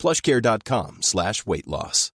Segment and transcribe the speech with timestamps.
[0.00, 2.12] plushcare.com slash weight loss.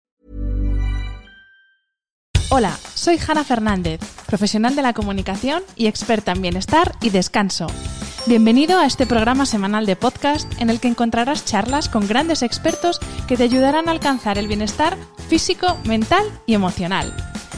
[2.50, 7.66] Hola, soy Hanna Fernández, profesional de la comunicación y experta en bienestar y descanso.
[8.26, 13.00] Bienvenido a este programa semanal de podcast en el que encontrarás charlas con grandes expertos
[13.26, 14.96] que te ayudarán a alcanzar el bienestar
[15.28, 17.12] físico, mental y emocional.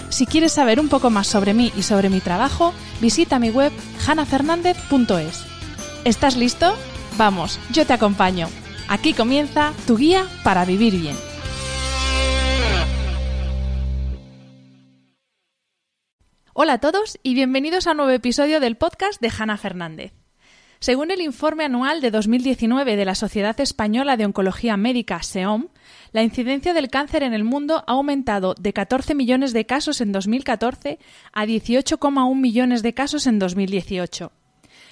[0.09, 3.73] Si quieres saber un poco más sobre mí y sobre mi trabajo, visita mi web
[4.07, 5.45] hanafernandez.es.
[6.05, 6.75] ¿Estás listo?
[7.19, 8.49] Vamos, yo te acompaño.
[8.89, 11.17] Aquí comienza tu guía para vivir bien.
[16.53, 20.13] Hola a todos y bienvenidos a un nuevo episodio del podcast de Hanna Fernández.
[20.79, 25.69] Según el informe anual de 2019 de la Sociedad Española de Oncología Médica, SEOM,
[26.13, 30.13] la incidencia del cáncer en el mundo ha aumentado de 14 millones de casos en
[30.13, 31.01] 2014
[31.33, 34.31] a 18,1 millones de casos en 2018.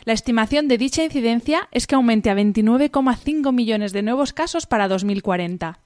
[0.05, 4.87] La estimación de dicha incidencia es que aumente a 29,5 millones de nuevos casos para
[4.87, 5.79] 2040.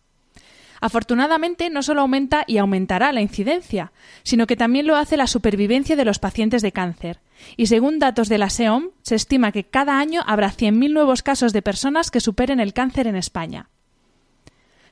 [0.80, 5.96] Afortunadamente, no solo aumenta y aumentará la incidencia, sino que también lo hace la supervivencia
[5.96, 7.20] de los pacientes de cáncer.
[7.56, 11.52] Y según datos de la SEOM, se estima que cada año habrá 100.000 nuevos casos
[11.52, 13.70] de personas que superen el cáncer en España.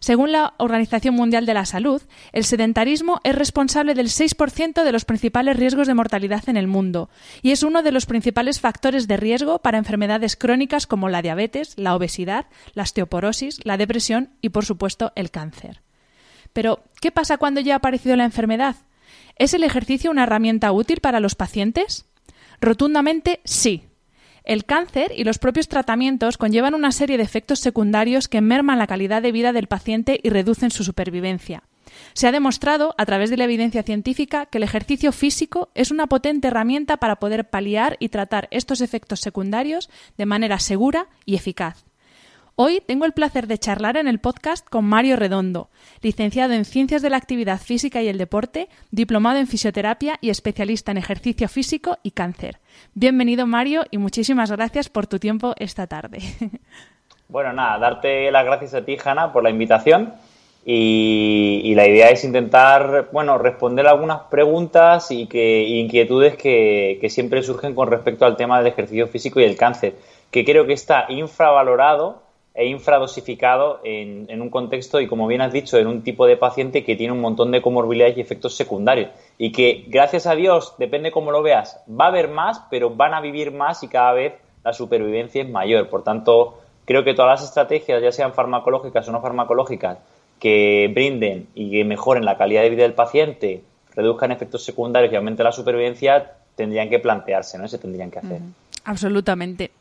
[0.07, 5.05] Según la Organización Mundial de la Salud, el sedentarismo es responsable del 6% de los
[5.05, 7.11] principales riesgos de mortalidad en el mundo
[7.43, 11.75] y es uno de los principales factores de riesgo para enfermedades crónicas como la diabetes,
[11.77, 15.83] la obesidad, la osteoporosis, la depresión y, por supuesto, el cáncer.
[16.53, 18.77] Pero, ¿qué pasa cuando ya ha aparecido la enfermedad?
[19.35, 22.07] ¿Es el ejercicio una herramienta útil para los pacientes?
[22.61, 23.89] Rotundamente sí.
[24.47, 28.87] El cáncer y los propios tratamientos conllevan una serie de efectos secundarios que merman la
[28.87, 31.65] calidad de vida del paciente y reducen su supervivencia.
[32.13, 36.07] Se ha demostrado, a través de la evidencia científica, que el ejercicio físico es una
[36.07, 41.86] potente herramienta para poder paliar y tratar estos efectos secundarios de manera segura y eficaz.
[42.59, 45.69] Hoy tengo el placer de charlar en el podcast con Mario Redondo,
[46.01, 50.91] licenciado en Ciencias de la Actividad Física y el Deporte, diplomado en Fisioterapia y especialista
[50.91, 52.57] en ejercicio físico y cáncer.
[52.95, 56.21] Bienvenido Mario y muchísimas gracias por tu tiempo esta tarde.
[57.29, 60.15] Bueno, nada, darte las gracias a ti, Hanna, por la invitación.
[60.65, 67.43] Y, la idea es intentar, bueno, responder algunas preguntas y que inquietudes que, que siempre
[67.43, 69.97] surgen con respecto al tema del ejercicio físico y el cáncer,
[70.31, 72.26] que creo que está infravalorado
[72.57, 76.39] e infradosificado en, en, un contexto y, como bien has dicho, en un tipo de
[76.39, 79.11] paciente que tiene un montón de comorbilidades y efectos secundarios.
[79.37, 83.13] Y que, gracias a Dios, depende cómo lo veas, va a haber más, pero van
[83.13, 84.35] a vivir más y cada vez
[84.65, 85.89] la supervivencia es mayor.
[85.91, 89.99] Por tanto, creo que todas las estrategias, ya sean farmacológicas o no farmacológicas,
[90.41, 93.63] que brinden y que mejoren la calidad de vida del paciente,
[93.95, 97.69] reduzcan efectos secundarios y aumenten la supervivencia, tendrían que plantearse, ¿no?
[97.69, 98.41] Se tendrían que hacer.
[98.85, 99.73] Absolutamente.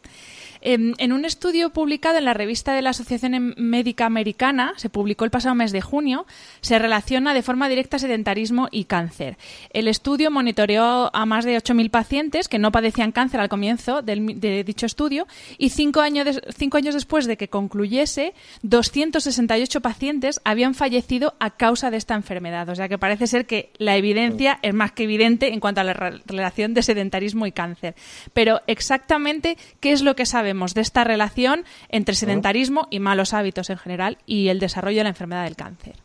[0.68, 5.24] Em, en, un estudio publicado en la revista de la Asociación Médica Americana, se publicó
[5.24, 6.26] el pasado mes de junio,
[6.62, 9.38] se relaciona de forma directa sedentarismo y cáncer.
[9.70, 14.64] El estudio monitoreó a más de 8.000 pacientes que no padecían cáncer al comienzo de
[14.66, 15.28] dicho estudio
[15.60, 18.34] y cinco años, cinco años después de que concluyese,
[18.64, 22.68] 268 pacientes habían fallecido a causa de esta enfermedad.
[22.70, 25.84] O sea que parece ser que la evidencia es más que evidente en cuanto a
[25.84, 27.94] la relación de sedentarismo y cáncer.
[28.34, 30.55] Pero exactamente, ¿qué es lo que sabemos?
[30.74, 35.10] De esta relación entre sedentarismo y malos hábitos en general y el desarrollo de la
[35.10, 35.96] enfermedad del cáncer?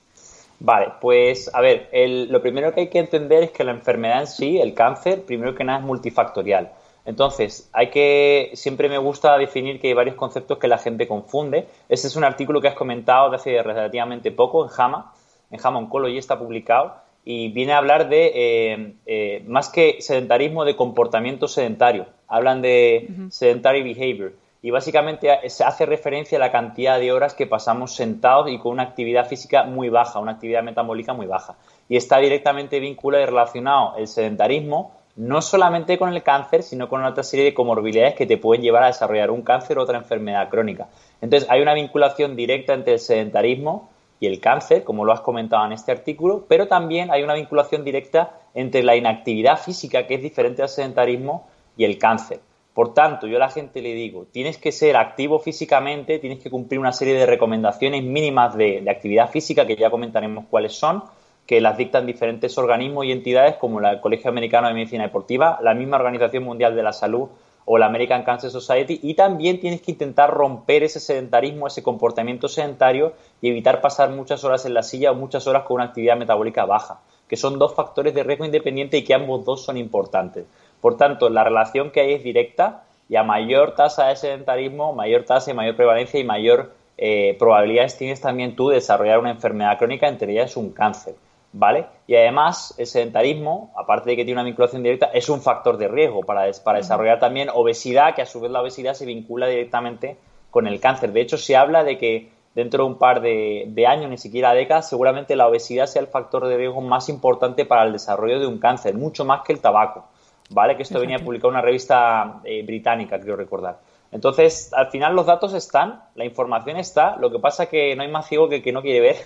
[0.59, 1.89] Vale, pues a ver,
[2.29, 5.55] lo primero que hay que entender es que la enfermedad en sí, el cáncer, primero
[5.55, 6.71] que nada es multifactorial.
[7.07, 11.67] Entonces, hay que, siempre me gusta definir que hay varios conceptos que la gente confunde.
[11.89, 15.13] Este es un artículo que has comentado de hace relativamente poco en JAMA,
[15.51, 16.95] en JAMA Oncology está publicado,
[17.25, 22.07] y viene a hablar de, eh, eh, más que sedentarismo, de comportamiento sedentario.
[22.29, 24.33] Hablan de sedentary behavior.
[24.63, 28.73] Y básicamente se hace referencia a la cantidad de horas que pasamos sentados y con
[28.73, 31.57] una actividad física muy baja, una actividad metabólica muy baja.
[31.89, 37.05] Y está directamente vinculado y relacionado el sedentarismo no solamente con el cáncer, sino con
[37.05, 40.49] otra serie de comorbilidades que te pueden llevar a desarrollar un cáncer o otra enfermedad
[40.49, 40.89] crónica.
[41.21, 43.91] Entonces, hay una vinculación directa entre el sedentarismo
[44.21, 47.83] y el cáncer, como lo has comentado en este artículo, pero también hay una vinculación
[47.83, 52.41] directa entre la inactividad física, que es diferente al sedentarismo, y el cáncer.
[52.75, 56.51] Por tanto, yo a la gente le digo, tienes que ser activo físicamente, tienes que
[56.51, 61.03] cumplir una serie de recomendaciones mínimas de, actividad física, que ya comentaremos cuáles son,
[61.47, 65.75] que las dictan diferentes organismos y entidades como el Colegio Americano de Medicina Deportiva, la
[65.75, 67.29] misma Organización Mundial de la Salud
[67.73, 72.49] o la American Cancer Society, y también tienes que intentar romper ese sedentarismo, ese comportamiento
[72.49, 76.17] sedentario y evitar pasar muchas horas en la silla o muchas horas con una actividad
[76.17, 80.47] metabólica baja, que son dos factores de riesgo independiente y que ambos dos son importantes.
[80.81, 85.23] Por tanto, la relación que hay es directa y a mayor tasa de sedentarismo, mayor
[85.23, 89.79] tasa y mayor prevalencia y mayor eh, probabilidades tienes también tú de desarrollar una enfermedad
[89.79, 91.15] crónica, entre ellas un cáncer.
[91.53, 91.87] ¿Vale?
[92.07, 95.89] Y además, el sedentarismo, aparte de que tiene una vinculación directa, es un factor de
[95.89, 100.17] riesgo para, para desarrollar también obesidad, que a su vez la obesidad se vincula directamente
[100.51, 101.13] con el cáncer.
[101.13, 104.55] De hecho, se habla de que dentro de un par de, de, años, ni siquiera
[104.55, 108.47] décadas, seguramente la obesidad sea el factor de riesgo más importante para el desarrollo de
[108.47, 110.07] un cáncer, mucho más que el tabaco.
[110.51, 110.77] ¿vale?
[110.77, 113.79] Que esto venía publicado en una revista eh, británica, creo recordar.
[114.13, 118.03] Entonces, al final los datos están, la información está, lo que pasa es que no
[118.03, 119.17] hay más ciego que el que no quiere ver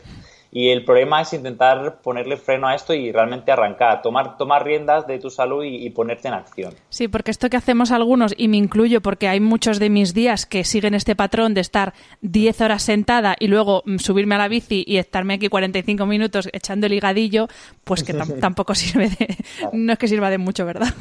[0.57, 5.05] y el problema es intentar ponerle freno a esto y realmente arrancar, tomar, tomar riendas
[5.05, 6.73] de tu salud y, ponerte en acción.
[6.91, 10.47] Sí, porque esto que hacemos algunos, y me incluyo porque hay muchos de mis días
[10.47, 14.47] que siguen este patrón de estar 10 horas sentada y luego mm, subirme a la
[14.47, 17.49] bici y estarme aquí 45 minutos echando el higadillo,
[17.83, 19.37] pues que tampoco sirve de...
[19.73, 20.95] No es que sirva de mucho, ¿verdad?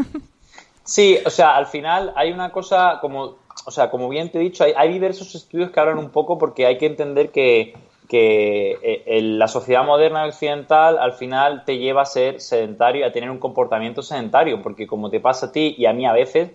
[0.84, 3.36] Sí, o sea, al final hay una cosa como...
[3.66, 6.40] O sea, como bien te he dicho, hay, hay diversos estudios que hablan un poco
[6.40, 7.76] porque hay que entender que
[8.14, 13.12] que eh, la sociedad moderna occidental al final te lleva a ser sedentario y a
[13.12, 16.52] tener un comportamiento sedentario, porque como te pasa a ti y a mí a veces,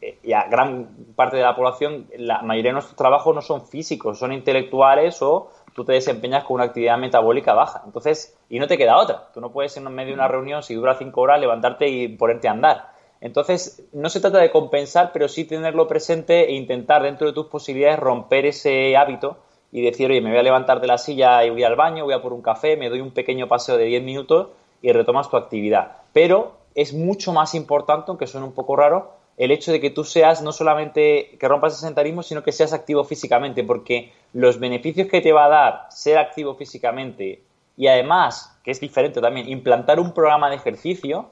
[0.00, 3.64] eh, y a gran parte de la población, la mayoría de nuestros trabajos no son
[3.68, 7.82] físicos, son intelectuales o tú te desempeñas con una actividad metabólica baja.
[7.86, 9.28] Entonces, y no te queda otra.
[9.32, 12.48] Tú no puedes en medio de una reunión, si dura cinco horas, levantarte y ponerte
[12.48, 12.88] a andar.
[13.20, 17.46] Entonces, no se trata de compensar, pero sí tenerlo presente e intentar dentro de tus
[17.46, 19.36] posibilidades romper ese hábito
[19.70, 22.14] y decir, oye, me voy a levantar de la silla y voy al baño, voy
[22.14, 24.48] a por un café, me doy un pequeño paseo de 10 minutos
[24.80, 25.98] y retomas tu actividad.
[26.12, 30.04] Pero es mucho más importante, aunque suene un poco raro, el hecho de que tú
[30.04, 35.08] seas no solamente que rompas el sedentarismo, sino que seas activo físicamente, porque los beneficios
[35.08, 37.42] que te va a dar ser activo físicamente
[37.78, 41.30] y además, que es diferente también, implantar un programa de ejercicio,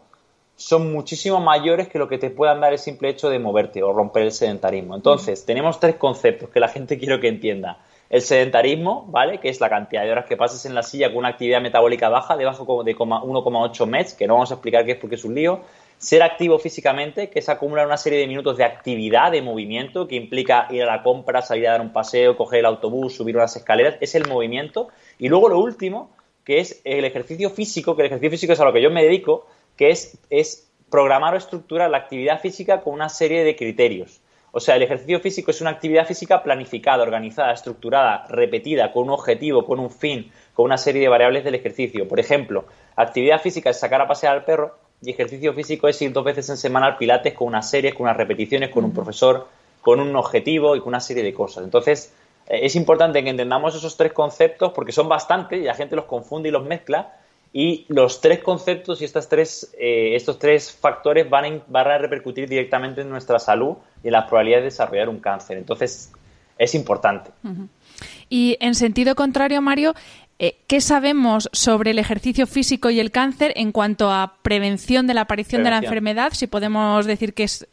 [0.55, 3.93] son muchísimo mayores que lo que te puedan dar el simple hecho de moverte o
[3.93, 4.95] romper el sedentarismo.
[4.95, 7.81] Entonces, tenemos tres conceptos que la gente quiero que entienda.
[8.09, 9.39] El sedentarismo, ¿vale?
[9.39, 12.09] Que es la cantidad de horas que pases en la silla con una actividad metabólica
[12.09, 15.35] baja, debajo de 1,8 METs, que no vamos a explicar qué es porque es un
[15.35, 15.61] lío.
[15.99, 20.15] Ser activo físicamente, que es acumular una serie de minutos de actividad, de movimiento, que
[20.15, 23.57] implica ir a la compra, salir a dar un paseo, coger el autobús, subir unas
[23.57, 24.89] escaleras, es el movimiento.
[25.19, 26.11] Y luego lo último,
[26.45, 29.03] que es el ejercicio físico, que el ejercicio físico es a lo que yo me
[29.03, 34.21] dedico, que es, es programar o estructurar la actividad física con una serie de criterios.
[34.53, 39.11] O sea, el ejercicio físico es una actividad física planificada, organizada, estructurada, repetida, con un
[39.11, 42.09] objetivo, con un fin, con una serie de variables del ejercicio.
[42.09, 42.65] Por ejemplo,
[42.97, 46.49] actividad física es sacar a pasear al perro y ejercicio físico es ir dos veces
[46.49, 49.47] en semana al pilates con unas series, con unas repeticiones, con un profesor,
[49.83, 51.65] con un objetivo y con una serie de cosas.
[51.65, 52.15] Entonces,
[52.49, 56.07] eh, es importante que entendamos esos tres conceptos porque son bastantes y la gente los
[56.07, 57.13] confunde y los mezcla
[57.59, 63.01] y los tres conceptos y estas tres, eh, estos tres factores van, a repercutir directamente
[63.01, 65.57] en nuestra salud y en las probabilidades de desarrollar un cáncer.
[65.57, 66.13] Entonces,
[66.59, 67.31] es importante.
[68.29, 69.95] Y en sentido contrario, Mario,
[70.39, 75.15] eh, ¿Qué sabemos sobre el ejercicio físico y el cáncer en cuanto a prevención de
[75.15, 76.33] la aparición de la enfermedad?
[76.35, 77.67] Si podemos decir que es,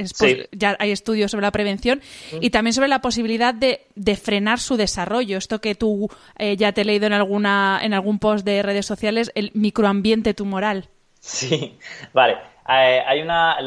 [0.54, 2.02] ya hay estudios sobre la prevención
[2.40, 3.82] y también sobre la posibilidad de,
[4.16, 5.38] frenar su desarrollo.
[5.38, 8.86] Esto que tú eh, ya te he leído en alguna en algún post de redes
[8.86, 10.88] sociales, el microambiente tumoral.
[11.20, 11.78] Sí,
[12.14, 12.38] vale.
[12.70, 13.58] Eh, hay una,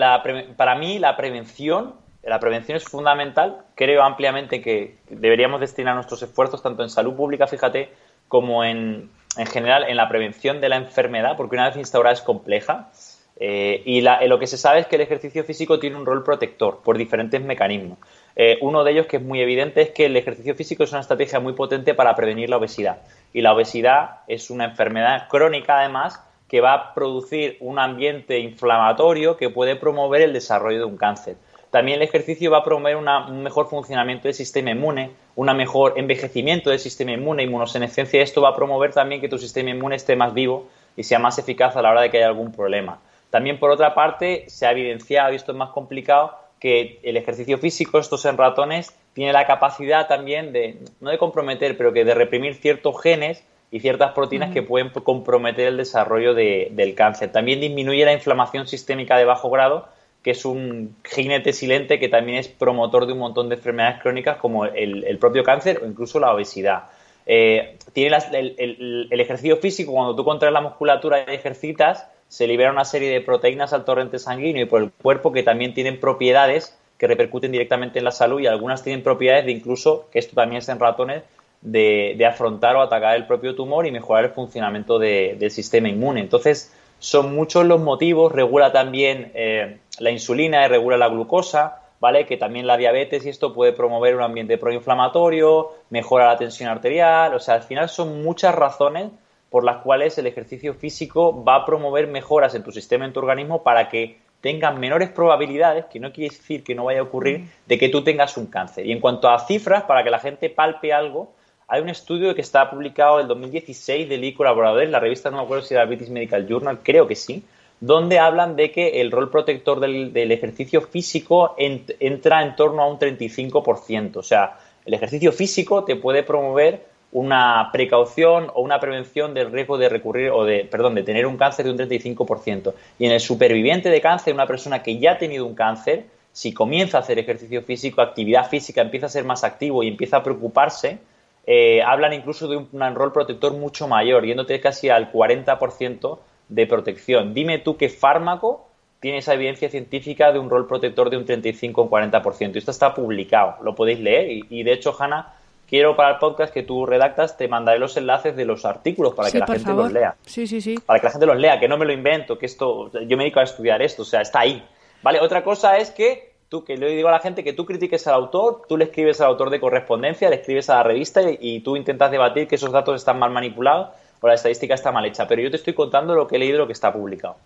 [0.57, 1.95] para mí la prevención
[2.27, 3.59] la prevención es fundamental.
[3.77, 7.91] Creo ampliamente que deberíamos destinar nuestros esfuerzos tanto en salud pública, fíjate,
[8.29, 12.23] como en, en general en la prevención de la enfermedad, porque una vez instaurada es
[12.23, 12.91] compleja.
[13.39, 16.81] Eh, y lo que se sabe es que el ejercicio físico tiene un rol protector
[16.83, 17.99] por diferentes mecanismos.
[18.35, 21.03] Eh, uno de ellos que es muy evidente es que el ejercicio físico es una
[21.03, 23.03] estrategia muy potente para prevenir la obesidad.
[23.33, 29.37] Y la obesidad es una enfermedad crónica además que va a producir un ambiente inflamatorio
[29.37, 31.37] que puede promover el desarrollo de un cáncer.
[31.77, 36.71] También el ejercicio va a promover un mejor funcionamiento del sistema inmune, un mejor envejecimiento
[36.71, 38.23] del sistema inmune, inmunosenescencia.
[38.23, 41.39] Esto va a promover también que tu sistema inmune esté más vivo y sea más
[41.39, 42.99] eficaz a la hora de que haya algún problema.
[43.29, 47.59] También, por otra parte, se ha evidenciado, y esto es más complicado, que el ejercicio
[47.59, 52.15] físico, estos en ratones, tiene la capacidad también de, no de comprometer, pero que de
[52.15, 57.33] reprimir ciertos genes y ciertas proteínas que pueden comprometer el desarrollo del cáncer.
[57.33, 59.95] También disminuye la inflamación sistémica de bajo grado
[60.27, 64.39] que es un jinete silente que también es promotor de un montón de enfermedades crónicas
[64.39, 66.87] como el, propio cáncer o incluso la obesidad.
[67.27, 72.85] Eh, tiene el, ejercicio físico, cuando tú contraes la musculatura y ejercitas, se libera una
[72.85, 77.07] serie de proteínas al torrente sanguíneo y por el cuerpo que también tienen propiedades que
[77.07, 80.69] repercuten directamente en la salud y algunas tienen propiedades de incluso, que esto también es
[80.69, 81.23] en ratones,
[81.61, 86.19] de, afrontar o atacar el propio tumor y mejorar el funcionamiento del sistema inmune.
[86.19, 92.27] Entonces, son muchos los motivos, regula también eh, la insulina regula la glucosa, ¿vale?
[92.27, 97.35] Que también la diabetes y esto puede promover un ambiente proinflamatorio, mejora la tensión arterial,
[97.35, 99.11] o sea, al final son muchas razones
[99.51, 103.21] por las cuales el ejercicio físico va a promover mejoras en tu sistema, en tu
[103.21, 107.49] organismo, para que tengan menores probabilidades, que no quiere decir que no vaya a ocurrir,
[107.67, 108.87] de que tú tengas un cáncer.
[108.87, 111.33] Y en cuanto a cifras, para que la gente palpe algo,
[111.69, 115.39] hay un estudio que está publicado en el 2016 de Lee colaboradores, la revista no
[115.39, 117.45] me acuerdo si era British Medical Journal, creo que sí,
[117.81, 122.99] donde hablan de que el rol protector del, ejercicio físico entra en torno a un
[122.99, 124.17] 35%.
[124.17, 129.79] O sea, el ejercicio físico te puede promover una precaución o una prevención del riesgo
[129.79, 132.75] de recurrir o de, perdón, de tener un cáncer de un 35%.
[132.99, 136.53] Y en el superviviente de cáncer, una persona que ya ha tenido un cáncer, si
[136.53, 140.23] comienza a hacer ejercicio físico, actividad física, empieza a ser más activo y empieza a
[140.23, 140.99] preocuparse,
[141.47, 147.35] eh, hablan incluso de un, rol protector mucho mayor, yéndote casi al 40% de protección.
[147.35, 148.69] Dime tú qué fármaco
[149.01, 152.57] tiene esa evidencia científica de un rol protector de un 35 o 40%.
[152.57, 154.45] Esto está publicado, lo podéis leer.
[154.51, 155.35] Y, de hecho, Hanna,
[155.69, 159.31] quiero para el podcast que tú redactas, te mandaré los enlaces de los artículos para
[159.31, 160.17] que la gente los lea.
[160.25, 160.77] Sí, sí, sí.
[160.85, 163.25] Para que la gente los lea, que no me lo invento, que esto, yo me
[163.25, 164.65] dedico a estudiar esto, o sea, está ahí.
[165.03, 168.07] Vale, otra cosa es que tú que le digo a la gente que tú critiques
[168.07, 171.61] al autor, tú le escribes al autor de correspondencia, le escribes a la revista y,
[171.61, 173.91] tú intentas debatir que esos datos están mal manipulados
[174.27, 175.27] o la estadística está mal hecha.
[175.27, 177.37] Pero yo te estoy contando lo que he leído lo que está publicado.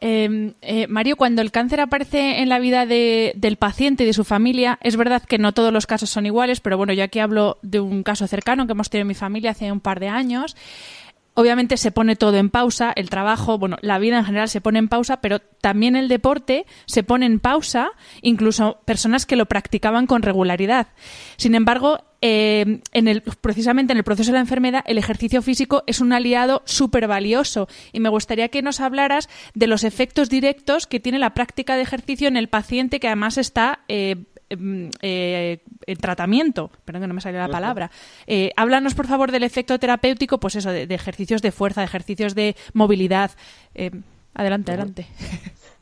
[0.00, 4.24] Em, eh, Mario, cuando el cáncer aparece en la vida del paciente y de su
[4.24, 7.58] familia, es verdad que no todos los casos son iguales, pero bueno, yo aquí hablo
[7.62, 10.56] de un caso cercano que hemos tenido en mi familia hace un par de años
[11.34, 14.78] obviamente se pone todo en pausa, el trabajo, bueno, la vida en general se pone
[14.78, 17.90] en pausa, pero también el deporte se pone en pausa,
[18.22, 20.88] incluso personas que lo practicaban con regularidad.
[21.36, 25.82] Sin embargo, eh, en el, precisamente en el proceso de la enfermedad, el ejercicio físico
[25.86, 27.68] es un aliado súper valioso.
[27.92, 31.82] Y me gustaría que nos hablaras de los efectos directos que tiene la práctica de
[31.82, 37.20] ejercicio en el paciente que además está eh, eh, en tratamiento, perdón que no me
[37.20, 37.90] salió la palabra.
[38.26, 42.34] Eh, háblanos, por favor, del efecto terapéutico, pues eso, de, ejercicios de fuerza, de ejercicios
[42.34, 43.30] de movilidad.
[43.74, 43.90] Eh,
[44.34, 45.06] adelante, adelante.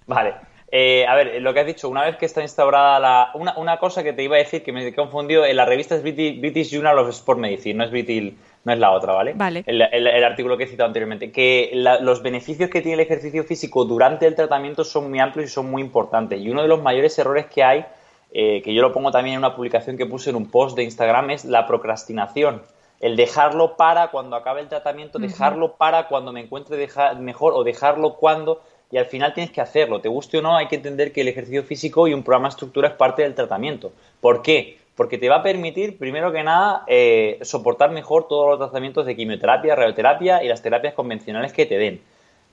[0.07, 0.35] Vale.
[1.07, 3.31] a ver, lo que has dicho, una vez que está instaurada la...
[3.57, 6.03] Una, cosa que te iba a decir que me he confundido, en la revista es
[6.03, 9.33] British, Journal of Sport Medicine, no es British, no es la otra, ¿vale?
[9.35, 9.65] Vale.
[9.67, 11.31] El, artículo que he citado anteriormente.
[11.33, 15.53] Que los beneficios que tiene el ejercicio físico durante el tratamiento son muy amplios y
[15.53, 16.41] son muy importantes.
[16.41, 17.85] Y uno de los mayores errores que hay
[18.33, 20.85] eh, que yo lo pongo también en una publicación que puse en un post de
[20.85, 22.63] Instagram, es la procrastinación.
[23.01, 28.15] El dejarlo para cuando acabe el tratamiento, dejarlo para cuando me encuentre mejor o dejarlo
[28.15, 28.63] cuando
[28.93, 30.01] y al final tienes que hacerlo.
[30.01, 32.51] Te guste o no, hay que entender que el ejercicio físico y un programa de
[32.51, 33.93] estructura es parte del tratamiento.
[34.21, 34.79] ¿Por qué?
[34.95, 39.17] Porque te va a permitir, primero que nada, eh, soportar mejor todos los tratamientos de
[39.17, 42.03] quimioterapia, radioterapia y las terapias convencionales que te den.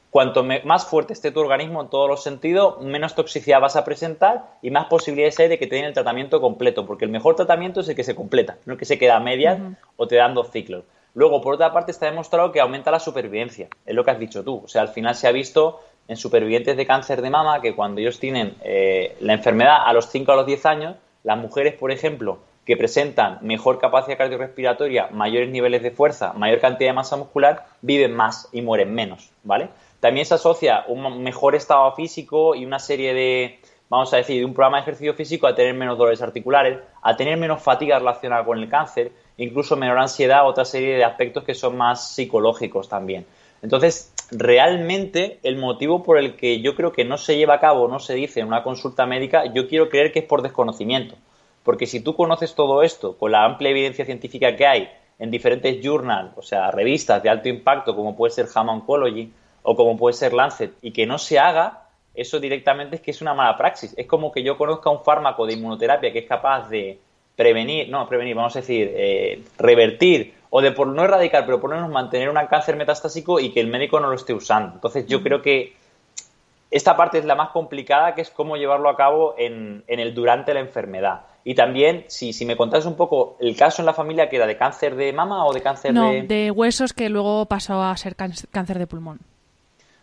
[0.10, 4.58] Cuanto más fuerte esté tu organismo en todos los sentidos, menos toxicidad vas a presentar
[4.64, 7.82] y más posibilidades hay de que te den el tratamiento completo, porque el mejor tratamiento
[7.82, 9.60] es el que se completa, no el que se queda a medias
[9.98, 10.84] o te dan dos ciclos.
[11.14, 14.44] Luego, por otra parte, está demostrado que aumenta la supervivencia, es lo que has dicho
[14.44, 14.62] tú.
[14.64, 18.02] O sea, al final se ha visto en supervivientes de cáncer de mama que cuando
[18.02, 21.92] ellos tienen eh, la enfermedad a los 5 a los 10 años, las mujeres, por
[21.92, 27.66] ejemplo, que presentan mejor capacidad cardiorrespiratoria, mayores niveles de fuerza, mayor cantidad de masa muscular,
[27.82, 29.70] viven más y mueren menos, ¿vale?
[30.00, 34.46] También se asocia un mejor estado físico y una serie de, vamos a decir, de
[34.46, 38.46] un programa de ejercicio físico a tener menos dolores articulares, a tener menos fatiga relacionada
[38.46, 43.26] con el cáncer, incluso menor ansiedad, otra serie de aspectos que son más psicológicos también.
[43.62, 47.88] Entonces, realmente el motivo por el que yo creo que no se lleva a cabo,
[47.88, 51.16] no se dice en una consulta médica, yo quiero creer que es por desconocimiento.
[51.64, 54.90] Porque si tú conoces todo esto con la amplia evidencia científica que hay
[55.20, 59.32] en diferentes journals, o sea, revistas de alto impacto como puede ser JAMA Oncology,
[59.64, 63.22] o como puede ser Lancet, y que no se haga, eso directamente es que es
[63.22, 63.94] una mala praxis.
[63.98, 67.00] Es como que yo conozca un fármaco de inmunoterapia que es capaz de
[67.36, 71.70] prevenir, no, prevenir, vamos a decir, eh, revertir o de por no erradicar, pero por
[71.70, 74.76] lo menos mantener un cáncer metastásico y que el médico no lo esté usando.
[74.76, 75.74] Entonces yo creo que
[76.72, 80.54] esta parte es la más complicada, que es cómo llevarlo a cabo en, el durante
[80.54, 81.22] la enfermedad.
[81.46, 84.46] Y también, si, si me contás un poco el caso en la familia que era
[84.46, 86.24] de cáncer de mama o de cáncer no, de...
[86.24, 89.20] de huesos que luego pasó a ser cáncer de pulmón.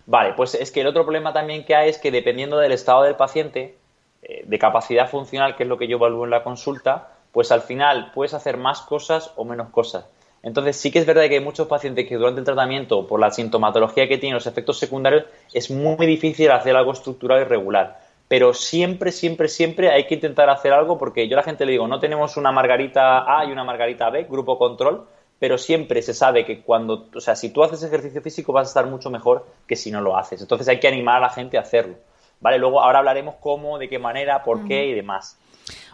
[0.06, 3.02] Vale, pues es que el otro problema también que hay es que dependiendo del estado
[3.02, 3.76] del paciente,
[4.22, 7.60] eh, de capacidad funcional, que es lo que yo evalúo en la consulta, pues al
[7.60, 10.06] final puedes hacer más cosas o menos cosas.
[10.42, 13.32] Entonces sí que es verdad que hay muchos pacientes que durante el tratamiento, por la
[13.32, 17.98] sintomatología que tienen, los efectos secundarios, es muy difícil hacer algo estructural y regular.
[18.28, 21.72] Pero siempre, siempre, siempre hay que intentar hacer algo porque yo a la gente le
[21.72, 25.06] digo, no tenemos una margarita A y una margarita B, grupo control,
[25.38, 28.70] pero siempre se sabe que cuando, o sea, si tú haces ejercicio físico vas a
[28.70, 30.40] estar mucho mejor que si no lo haces.
[30.40, 31.96] Entonces hay que animar a la gente a hacerlo.
[32.40, 32.58] ¿Vale?
[32.58, 35.38] Luego ahora hablaremos cómo, de qué manera, por qué y demás.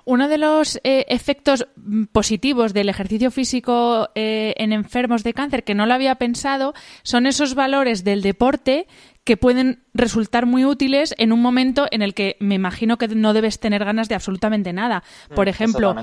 [0.04, 1.68] Uno de los eh, efectos
[2.10, 7.26] positivos del ejercicio físico eh, en enfermos de cáncer que no lo había pensado son
[7.26, 8.88] esos valores del deporte
[9.22, 13.32] que pueden resultar muy útiles en un momento en el que me imagino que no
[13.34, 15.02] debes tener ganas de absolutamente nada.
[15.30, 15.94] Mm, Por ejemplo,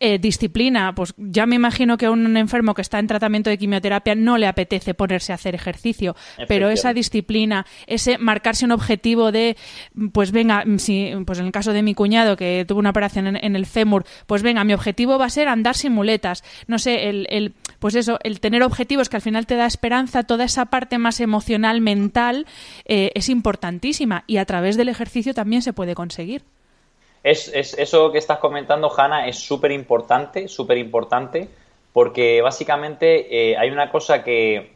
[0.00, 3.58] eh, disciplina, pues ya me imagino que a un enfermo que está en tratamiento de
[3.58, 6.16] quimioterapia no le apetece ponerse a hacer ejercicio,
[6.48, 9.56] pero esa disciplina, ese marcarse un objetivo de,
[10.12, 13.56] pues venga, si, pues en el caso de mi cuñado que tuvo una operación en,
[13.56, 17.26] el fémur, pues venga, mi objetivo va a ser andar sin muletas, no sé, el,
[17.30, 20.98] el, pues eso, el tener objetivos que al final te da esperanza, toda esa parte
[20.98, 22.46] más emocional, mental,
[22.84, 26.42] eh, es importantísima y a través del ejercicio también se puede conseguir.
[27.22, 31.48] Es, eso que estás comentando, Hanna, es súper importante, súper importante,
[31.92, 33.06] porque básicamente
[33.50, 34.72] eh, hay una cosa que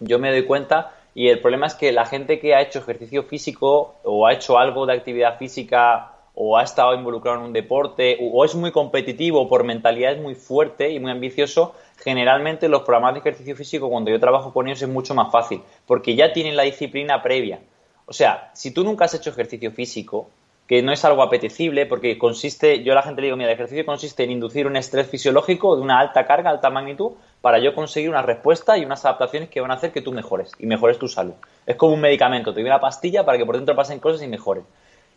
[0.00, 3.22] yo me doy cuenta y el problema es que la gente que ha hecho ejercicio
[3.24, 8.18] físico o ha hecho algo de actividad física o ha estado involucrado en un deporte
[8.20, 13.14] o es muy competitivo por mentalidad es muy fuerte y muy ambicioso, generalmente los programas
[13.14, 16.56] de ejercicio físico cuando yo trabajo con ellos es mucho más fácil porque ya tienen
[16.56, 17.60] la disciplina previa.
[18.06, 20.28] O sea, si tú nunca has hecho ejercicio físico,
[20.66, 23.54] que no es algo apetecible porque consiste, yo a la gente le digo, mira, el
[23.54, 27.74] ejercicio consiste en inducir un estrés fisiológico de una alta carga, alta magnitud, para yo
[27.74, 30.98] conseguir una respuesta y unas adaptaciones que van a hacer que tú mejores y mejores
[30.98, 31.34] tu salud.
[31.66, 34.28] Es como un medicamento, te doy una pastilla para que por dentro pasen cosas y
[34.28, 34.64] mejores.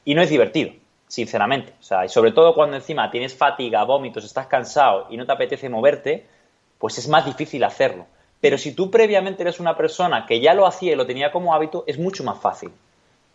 [0.03, 0.73] Y no es divertido,
[1.07, 1.73] sinceramente.
[1.79, 5.31] O sea, y sobre todo cuando encima tienes fatiga, vómitos, estás cansado y no te
[5.31, 6.25] apetece moverte,
[6.77, 8.05] pues es más difícil hacerlo.
[8.41, 11.53] Pero si tú previamente eres una persona que ya lo hacía y lo tenía como
[11.53, 12.71] hábito, es mucho más fácil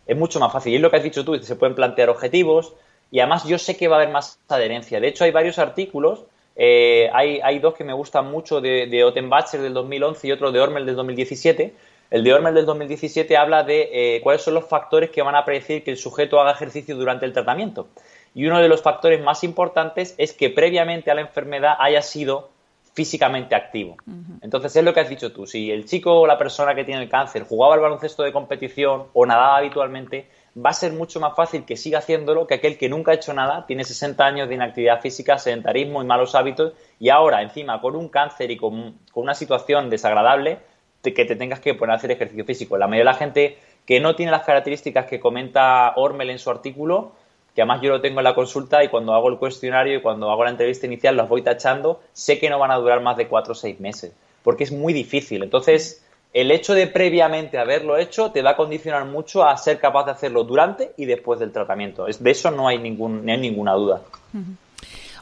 [0.05, 0.73] es mucho más fácil.
[0.73, 2.73] Y es lo que has dicho tú, se pueden plantear objetivos
[3.11, 4.99] y además yo sé que va a haber más adherencia.
[4.99, 6.23] De hecho, hay varios artículos,
[6.55, 10.59] eh, hay, dos que me gustan mucho de, de Ottenbacher del 2011 y otro de
[10.59, 11.73] Ormel del 2017.
[12.11, 15.45] El de Ormel del 2017 habla de eh, cuáles son los factores que van a
[15.45, 17.87] predecir que el sujeto haga ejercicio durante el tratamiento.
[18.35, 22.49] Y uno de los factores más importantes es que previamente a la enfermedad haya sido
[22.93, 23.97] físicamente activo.
[24.41, 27.01] Entonces es lo que has dicho tú, si el chico o la persona que tiene
[27.01, 31.35] el cáncer jugaba al baloncesto de competición o nadaba habitualmente, va a ser mucho más
[31.35, 34.55] fácil que siga haciéndolo que aquel que nunca ha hecho nada, tiene 60 años de
[34.55, 39.33] inactividad física, sedentarismo y malos hábitos y ahora encima con un cáncer y con, una
[39.33, 40.59] situación desagradable,
[41.01, 42.77] que te tengas que poner a hacer ejercicio físico.
[42.77, 46.49] La mayoría de la gente que no tiene las características que comenta Ormel en su
[46.49, 47.13] artículo,
[47.53, 50.31] que además yo lo tengo en la consulta y cuando hago el cuestionario y cuando
[50.31, 53.27] hago la entrevista inicial los voy tachando, sé que no van a durar más de
[53.27, 54.11] cuatro o seis meses,
[54.43, 55.43] porque es muy difícil.
[55.43, 60.05] Entonces, el hecho de previamente haberlo hecho te va a condicionar mucho a ser capaz
[60.05, 62.05] de hacerlo durante y después del tratamiento.
[62.05, 64.01] De eso no hay, ningún, hay ninguna duda.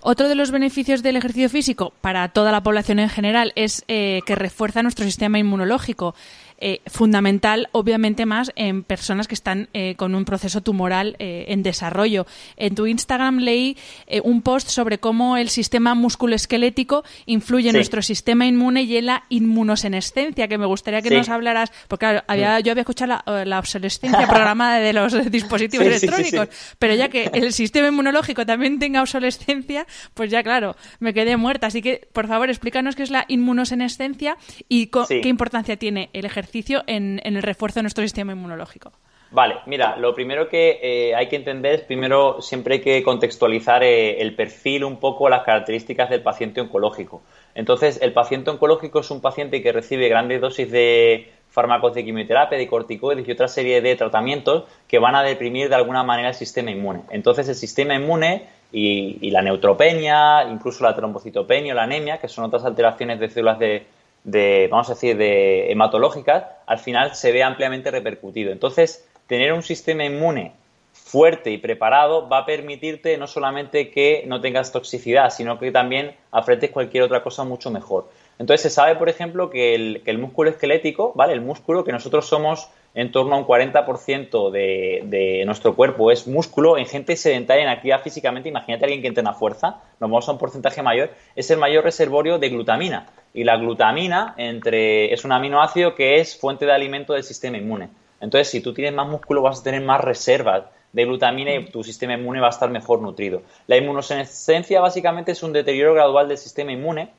[0.01, 4.21] Otro de los beneficios del ejercicio físico para toda la población en general es eh,
[4.25, 6.15] que refuerza nuestro sistema inmunológico.
[6.63, 11.63] Eh, fundamental, obviamente, más en personas que están eh, con un proceso tumoral eh, en
[11.63, 12.27] desarrollo.
[12.55, 13.77] En tu Instagram leí
[14.23, 19.23] un post sobre cómo el sistema musculoesquelético influye en nuestro sistema inmune y en la
[19.29, 24.27] inmunosenescencia, que me gustaría que nos hablaras, porque claro, había, yo había escuchado la, obsolescencia
[24.27, 30.29] programada de los dispositivos electrónicos, pero ya que el sistema inmunológico también tenga obsolescencia, pues
[30.29, 31.67] ya claro, me quedé muerta.
[31.67, 34.37] Así que, por favor, explícanos qué es la inmunosenescencia
[34.69, 36.50] y qué importancia tiene el ejercicio
[36.87, 38.91] en, el refuerzo de nuestro sistema inmunológico?
[39.31, 43.81] Vale, mira, lo primero que eh, hay que entender es, primero, siempre hay que contextualizar
[43.81, 47.21] eh, el perfil, un poco las características del paciente oncológico.
[47.55, 52.57] Entonces, el paciente oncológico es un paciente que recibe grandes dosis de fármacos de quimioterapia,
[52.57, 56.35] de corticoides y otra serie de tratamientos que van a deprimir de alguna manera el
[56.35, 57.03] sistema inmune.
[57.09, 62.27] Entonces, el sistema inmune y, y la neutropenia, incluso la trombocitopenia o la anemia, que
[62.27, 63.85] son otras alteraciones de células de,
[64.23, 68.51] de, vamos a decir, de hematológicas, al final se ve ampliamente repercutido.
[68.51, 70.53] Entonces, tener un sistema inmune
[70.93, 76.15] fuerte y preparado va a permitirte no solamente que no tengas toxicidad, sino que también
[76.31, 78.09] afretes cualquier otra cosa mucho mejor.
[78.39, 81.33] Entonces se sabe, por ejemplo, que el, que el músculo esquelético, ¿vale?
[81.33, 86.77] El músculo que nosotros somos en torno a un 40% de, nuestro cuerpo es músculo
[86.77, 88.49] en gente sedentaria en actividad físicamente.
[88.49, 91.83] Imagínate a alguien que entrena fuerza, nos vamos a un porcentaje mayor, es el mayor
[91.83, 93.07] reservorio de glutamina.
[93.33, 97.89] Y la glutamina entre, es un aminoácido que es fuente de alimento del sistema inmune.
[98.19, 101.83] Entonces, si tú tienes más músculo, vas a tener más reservas de glutamina y tu
[101.83, 103.41] sistema inmune va a estar mejor nutrido.
[103.67, 107.11] La inmunosenescencia básicamente es un deterioro gradual del sistema inmune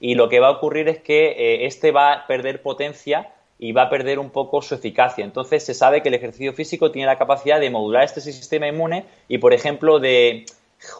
[0.00, 3.28] y lo que va a ocurrir es que eh, este va a perder potencia
[3.62, 5.22] y va a perder un poco su eficacia.
[5.22, 9.04] Entonces se sabe que el ejercicio físico tiene la capacidad de modular este sistema inmune
[9.28, 10.46] y, por ejemplo, de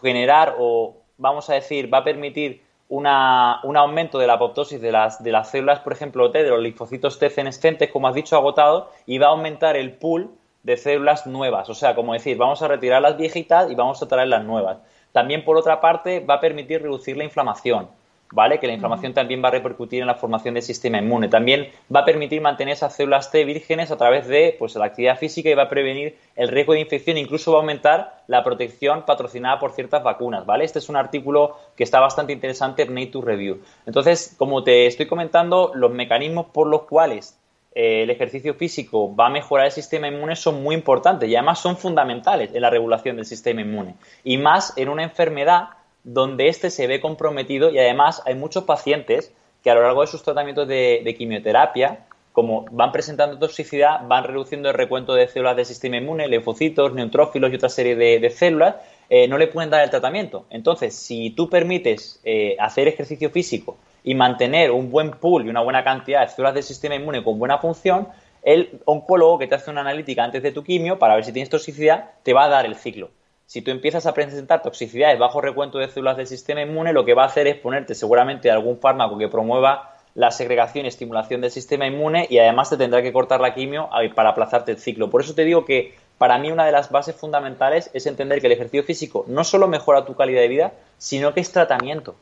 [0.01, 5.23] generar o, vamos a decir, va a permitir un aumento de la apoptosis de las,
[5.23, 8.91] de las células, por ejemplo, T, de los linfocitos T senescentes, como has dicho, agotado,
[9.07, 10.29] y va a aumentar el pool
[10.61, 11.67] de células nuevas.
[11.69, 14.77] O sea, como decir, vamos a retirar las viejitas y vamos a traer las nuevas.
[15.13, 17.87] También, por otra parte, va a permitir reducir la inflamación.
[18.31, 18.59] ¿Vale?
[18.59, 21.27] Que la inflamación también va a repercutir en la formación del sistema inmune.
[21.27, 25.17] También va a permitir mantener esas células T vírgenes a través de pues, la actividad
[25.17, 29.03] física y va a prevenir el riesgo de infección, incluso va a aumentar la protección
[29.05, 30.63] patrocinada por ciertas vacunas, ¿vale?
[30.63, 33.61] Este es un artículo que está bastante interesante en Nature Review.
[33.85, 37.37] Entonces, como te estoy comentando, los mecanismos por los cuales
[37.73, 41.59] eh, el ejercicio físico va a mejorar el sistema inmune son muy importantes y además
[41.59, 43.95] son fundamentales en la regulación del sistema inmune.
[44.23, 45.69] Y más en una enfermedad
[46.03, 49.33] donde éste se ve comprometido y además hay muchos pacientes
[49.63, 54.69] que a lo largo de sus tratamientos de, quimioterapia, como van presentando toxicidad, van reduciendo
[54.69, 58.75] el recuento de células del sistema inmune, linfocitos, neutrófilos y otra serie de, células,
[59.09, 60.45] eh, no le pueden dar el tratamiento.
[60.49, 65.61] Entonces, si tú permites eh, hacer ejercicio físico y mantener un buen pool y una
[65.61, 68.07] buena cantidad de células del sistema inmune con buena función,
[68.41, 71.49] el oncólogo que te hace una analítica antes de tu quimio para ver si tienes
[71.49, 73.11] toxicidad te va a dar el ciclo
[73.51, 77.13] si tú empiezas a presentar toxicidades bajo recuento de células del sistema inmune, lo que
[77.13, 81.51] va a hacer es ponerte seguramente algún fármaco que promueva la segregación y estimulación del
[81.51, 85.09] sistema inmune y además te tendrá que cortar la quimio para aplazarte el ciclo.
[85.09, 88.47] Por eso te digo que para mí una de las bases fundamentales es entender que
[88.47, 92.15] el ejercicio físico no solo mejora tu calidad de vida, sino que es tratamiento.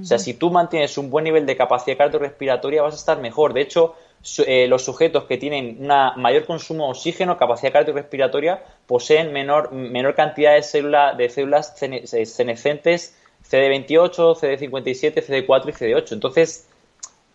[0.00, 3.54] O sea, si tú mantienes un buen nivel de capacidad cardiorrespiratoria vas a estar mejor.
[3.54, 3.96] De hecho,
[4.46, 10.14] eh, los sujetos que tienen un mayor consumo de oxígeno, capacidad cardiorrespiratoria, poseen menor, menor
[10.14, 13.16] cantidad de, célula, de células senescentes
[13.48, 16.12] CD28, CD57, CD4 y CD8.
[16.12, 16.68] Entonces,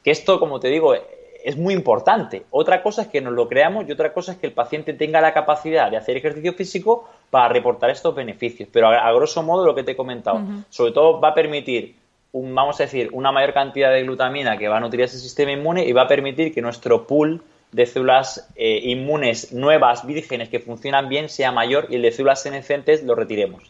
[0.03, 2.45] que esto, como te digo, es muy importante.
[2.51, 5.21] Otra cosa es que nos lo creamos y otra cosa es que el paciente tenga
[5.21, 8.69] la capacidad de hacer ejercicio físico para reportar estos beneficios.
[8.71, 11.95] Pero a, grosso modo, lo que te he comentado, sobre todo va a permitir
[12.43, 15.85] vamos a decir, una mayor cantidad de glutamina que va a nutrir ese sistema inmune
[15.85, 21.09] y va a permitir que nuestro pool de células eh, inmunes nuevas, vírgenes, que funcionan
[21.09, 23.63] bien, sea mayor y el de células senescentes lo retiremos.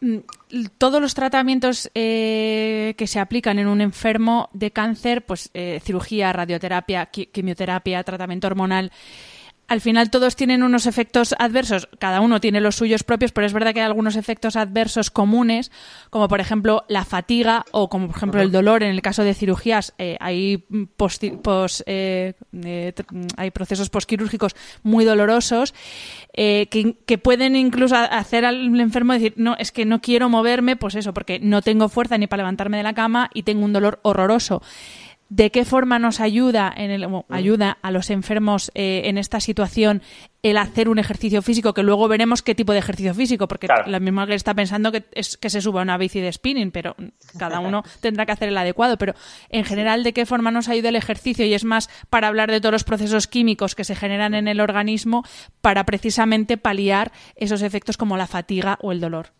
[0.00, 0.18] Mm,
[0.78, 6.32] todos los tratamientos eh, que se aplican en un enfermo de cáncer, pues eh, cirugía,
[6.32, 8.92] radioterapia, quimioterapia, tratamiento hormonal,
[9.66, 13.52] al final todos tienen unos efectos adversos, cada uno tiene los suyos propios, pero es
[13.52, 15.70] verdad que hay algunos efectos adversos comunes,
[16.10, 18.82] como por ejemplo la fatiga o como por ejemplo el dolor.
[18.82, 20.64] En el caso de cirugías eh, hay,
[21.86, 22.92] eh, eh,
[23.36, 25.74] hay procesos posquirúrgicos muy dolorosos
[26.34, 30.94] que, que, pueden incluso hacer al enfermo decir, no, es que no quiero moverme, pues
[30.94, 34.00] eso, porque no tengo fuerza ni para levantarme de la cama y tengo un dolor
[34.02, 34.62] horroroso
[35.28, 40.02] de qué forma nos ayuda, en el, ayuda a los enfermos eh, en esta situación
[40.42, 43.98] el hacer un ejercicio físico, que luego veremos qué tipo de ejercicio físico, porque la
[43.98, 46.94] misma que está pensando que es que se suba una bici de spinning, pero
[47.38, 48.98] cada uno tendrá que hacer el adecuado.
[48.98, 49.14] Pero
[49.48, 51.46] en general, ¿de qué forma nos ayuda el ejercicio?
[51.46, 54.60] Y es más para hablar de todos los procesos químicos que se generan en el
[54.60, 55.24] organismo
[55.62, 59.32] para precisamente paliar esos efectos como la fatiga o el dolor.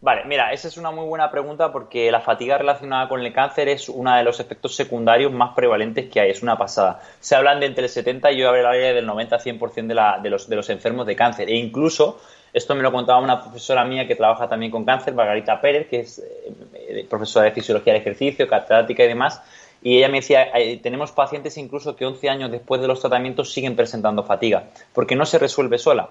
[0.00, 3.68] Vale, mira, esa es una muy buena pregunta porque la fatiga relacionada con el cáncer
[3.68, 7.00] es uno de los efectos secundarios más prevalentes que hay, es una pasada.
[7.20, 11.06] Se hablan de entre el 70 y yo hablaría del 90-100% de, de los enfermos
[11.06, 11.48] de cáncer.
[11.48, 12.20] E incluso,
[12.52, 16.00] esto me lo contaba una profesora mía que trabaja también con cáncer, Margarita Pérez, que
[16.00, 19.42] es eh, profesora de fisiología del ejercicio, catedrática y demás,
[19.82, 20.50] y ella me decía,
[20.82, 25.26] tenemos pacientes incluso que 11 años después de los tratamientos siguen presentando fatiga, porque no
[25.26, 26.08] se resuelve sola.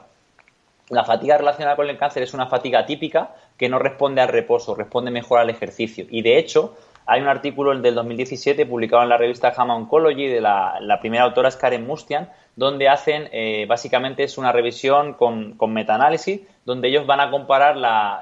[0.89, 4.75] La fatiga relacionada con el cáncer es una fatiga típica que no responde al reposo,
[4.75, 6.05] responde mejor al ejercicio.
[6.09, 10.41] Y de hecho, hay un artículo del 2017 publicado en la revista JAMA Oncology de
[10.41, 15.73] la, primera autora es Karen Mustian, donde hacen, eh, básicamente es una revisión con, con
[15.73, 18.19] metaanálisis, donde ellos van a comparar la,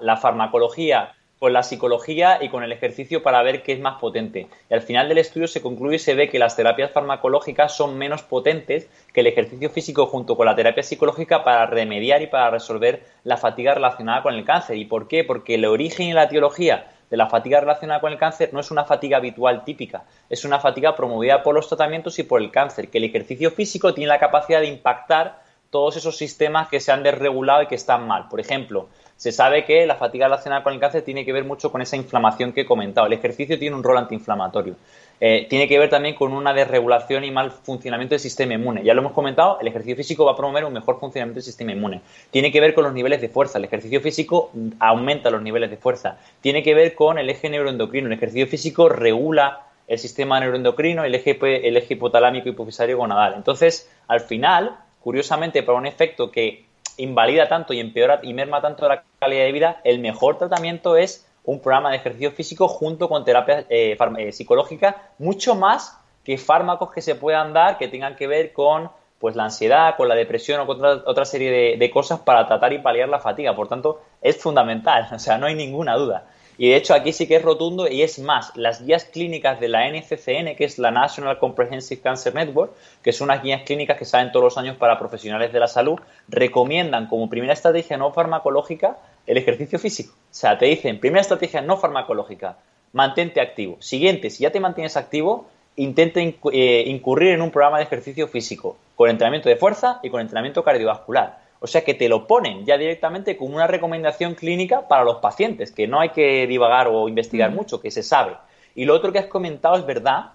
[0.00, 4.48] la farmacología con la psicología y con el ejercicio para ver qué es más potente.
[4.70, 7.98] Y al final del estudio se concluye y se ve que las terapias farmacológicas son
[7.98, 12.50] menos potentes que el ejercicio físico junto con la terapia psicológica para remediar y para
[12.50, 14.78] resolver la fatiga relacionada con el cáncer.
[14.78, 15.24] ¿Y por qué?
[15.24, 18.70] Porque el origen y la etiología de la fatiga relacionada con el cáncer no es
[18.70, 22.88] una fatiga habitual típica, es una fatiga promovida por los tratamientos y por el cáncer,
[22.88, 27.02] que el ejercicio físico tiene la capacidad de impactar todos esos sistemas que se han
[27.02, 28.28] desregulado y que están mal.
[28.28, 31.72] Por ejemplo, Se sabe que la fatiga relacionada con el cáncer tiene que ver mucho
[31.72, 33.06] con esa inflamación que he comentado.
[33.06, 34.76] El ejercicio tiene un rol antiinflamatorio.
[35.18, 38.84] Eh, tiene que ver también con una desregulación y mal funcionamiento del sistema inmune.
[38.84, 41.72] Ya lo hemos comentado, el ejercicio físico va a promover un mejor funcionamiento del sistema
[41.72, 42.02] inmune.
[42.30, 43.56] Tiene que ver con los niveles de fuerza.
[43.56, 46.18] El ejercicio físico aumenta los niveles de fuerza.
[46.42, 48.08] Tiene que ver con el eje neuroendocrino.
[48.08, 53.34] El ejercicio físico regula el sistema neuroendocrino, el eje, el eje hipotalámico hipofisario gonadal.
[53.34, 56.65] Entonces, al final, curiosamente, para un efecto que
[56.96, 61.26] invalida tanto y empeora y merma tanto la calidad de vida, el mejor tratamiento es
[61.44, 66.90] un programa de ejercicio físico junto con terapia eh, eh, psicológica, mucho más que fármacos
[66.92, 70.60] que se puedan dar que tengan que ver con pues la ansiedad, con la depresión
[70.60, 73.56] o con otra, serie de, cosas para tratar y paliar la fatiga.
[73.56, 76.26] Por tanto, es fundamental, o sea, no hay ninguna duda.
[76.58, 79.68] Y de hecho aquí sí que es rotundo y es más, las guías clínicas de
[79.68, 84.04] la NCCN, que es la National Comprehensive Cancer Network, que son unas guías clínicas que
[84.04, 88.96] salen todos los años para profesionales de la salud, recomiendan como primera estrategia no farmacológica
[89.26, 90.14] el ejercicio físico.
[90.14, 92.56] O sea, te dicen, primera estrategia no farmacológica,
[92.92, 93.76] mantente activo.
[93.80, 98.78] Siguiente, si ya te mantienes activo, intenta eh, incurrir en un programa de ejercicio físico,
[98.94, 101.45] con entrenamiento de fuerza y con entrenamiento cardiovascular.
[101.66, 105.72] O sea que te lo ponen ya directamente como una recomendación clínica para los pacientes,
[105.72, 108.36] que no hay que divagar o investigar mucho, que se sabe.
[108.76, 110.26] Y lo otro que has comentado es verdad,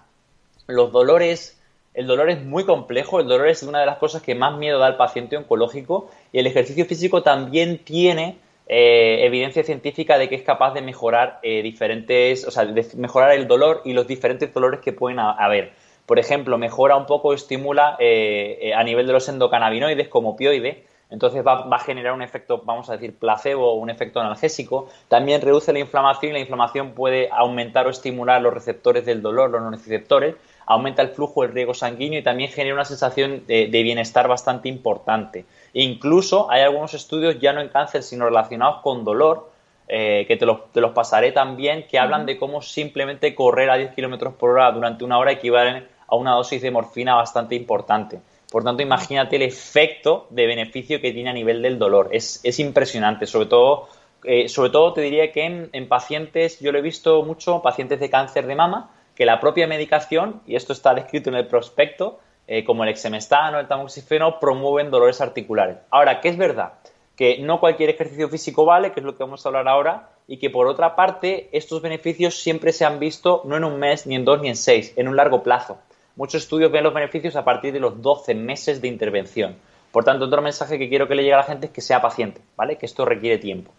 [0.66, 1.58] los dolores,
[1.94, 4.78] el dolor es muy complejo, el dolor es una de las cosas que más miedo
[4.78, 10.34] da al paciente oncológico y el ejercicio físico también tiene eh, evidencia científica de que
[10.34, 14.52] es capaz de mejorar eh, diferentes, o sea, de mejorar el dolor y los diferentes
[14.52, 15.72] dolores que pueden haber.
[16.04, 21.46] Por ejemplo, mejora un poco, estimula eh, a nivel de los endocannabinoides como opioide, entonces
[21.46, 24.88] va, a generar un efecto, vamos a decir, placebo o un efecto analgésico.
[25.08, 29.50] También reduce la inflamación y la inflamación puede aumentar o estimular los receptores del dolor,
[29.50, 34.26] los nociceptores, aumenta el flujo del riego sanguíneo y también genera una sensación de, bienestar
[34.26, 35.44] bastante importante.
[35.74, 39.50] incluso hay algunos estudios ya no en cáncer, sino relacionados con dolor,
[39.88, 43.76] eh, que te los, te los, pasaré también, que hablan de cómo simplemente correr a
[43.76, 48.20] 10 kilómetros por hora durante una hora equivalen a una dosis de morfina bastante importante.
[48.52, 52.10] Por tanto, imagínate el efecto de beneficio que tiene a nivel del dolor.
[52.12, 53.88] Es, impresionante, sobre todo,
[54.24, 58.10] eh, sobre todo te diría que en, pacientes, yo lo he visto mucho, pacientes de
[58.10, 62.62] cáncer de mama, que la propia medicación, y esto está descrito en el prospecto, eh,
[62.62, 65.78] como el exemestano, el tamoxifeno, promueven dolores articulares.
[65.88, 66.74] Ahora, ¿qué es verdad?
[67.16, 70.36] Que no cualquier ejercicio físico vale, que es lo que vamos a hablar ahora, y
[70.36, 74.14] que por otra parte, estos beneficios siempre se han visto no en un mes, ni
[74.14, 75.78] en dos, ni en seis, en un largo plazo.
[76.14, 79.56] Muchos estudios ven los beneficios a partir de los 12 meses de intervención.
[79.90, 82.02] Por tanto, otro mensaje que quiero que le llegue a la gente es que sea
[82.02, 82.76] paciente, ¿vale?
[82.76, 83.72] Que esto requiere tiempo.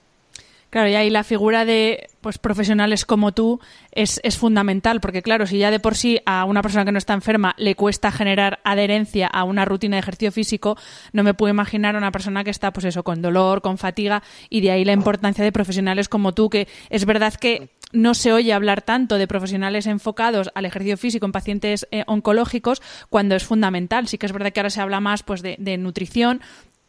[0.73, 3.59] Claro, y ahí la figura de pues profesionales como tú
[3.91, 6.97] es, es, fundamental, porque claro, si ya de por sí a una persona que no
[6.97, 10.75] está enferma le cuesta generar adherencia a una rutina de ejercicio físico,
[11.11, 14.23] no me puedo imaginar a una persona que está, pues eso, con dolor, con fatiga,
[14.49, 18.33] y de ahí la importancia de profesionales como tú, que es verdad que no se
[18.33, 23.45] oye hablar tanto de profesionales enfocados al ejercicio físico en pacientes eh, oncológicos cuando es
[23.45, 24.07] fundamental.
[24.07, 26.41] Sí que es verdad que ahora se habla más pues de, nutrición,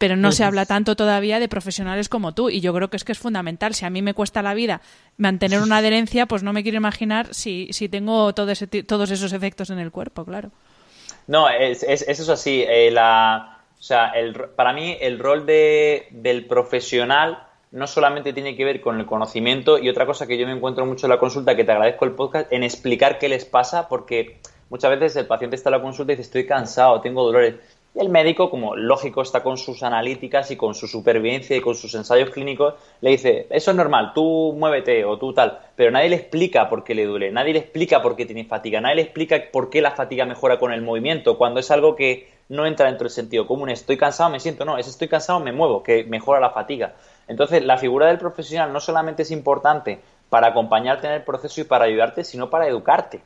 [0.05, 3.03] pero no se habla tanto todavía de profesionales como tú y yo creo que es
[3.03, 3.73] que es fundamental.
[3.73, 4.81] Si a mí me cuesta la vida
[5.17, 9.33] mantener una adherencia, pues no me quiero imaginar si, si tengo todo ese, todos esos
[9.33, 10.51] efectos en el cuerpo, claro.
[11.25, 12.63] No, es, es, eso es así.
[12.67, 17.39] Eh, la, o sea, el, para mí el rol de, del profesional
[17.71, 20.85] no solamente tiene que ver con el conocimiento y otra cosa que yo me encuentro
[20.85, 24.37] mucho en la consulta, que te agradezco el podcast, en explicar qué les pasa, porque
[24.69, 27.55] muchas veces el paciente está en la consulta y dice estoy cansado, tengo dolores.
[27.95, 31.75] Y el médico, como lógico, está con sus analíticas y con su supervivencia y con
[31.75, 36.09] sus ensayos clínicos, le dice, eso es normal, tú muévete o tú tal, pero nadie
[36.09, 39.01] le explica por qué le duele, nadie le explica por qué tiene fatiga, nadie le
[39.03, 42.87] explica por qué la fatiga mejora con el movimiento, cuando es algo que no entra
[42.87, 46.03] dentro del sentido común, estoy cansado, me siento, no, es estoy cansado, me muevo, que
[46.03, 46.95] mejora la fatiga.
[47.29, 51.63] Entonces, la figura del profesional no solamente es importante para acompañarte en el proceso y
[51.63, 53.21] para ayudarte, sino para educarte.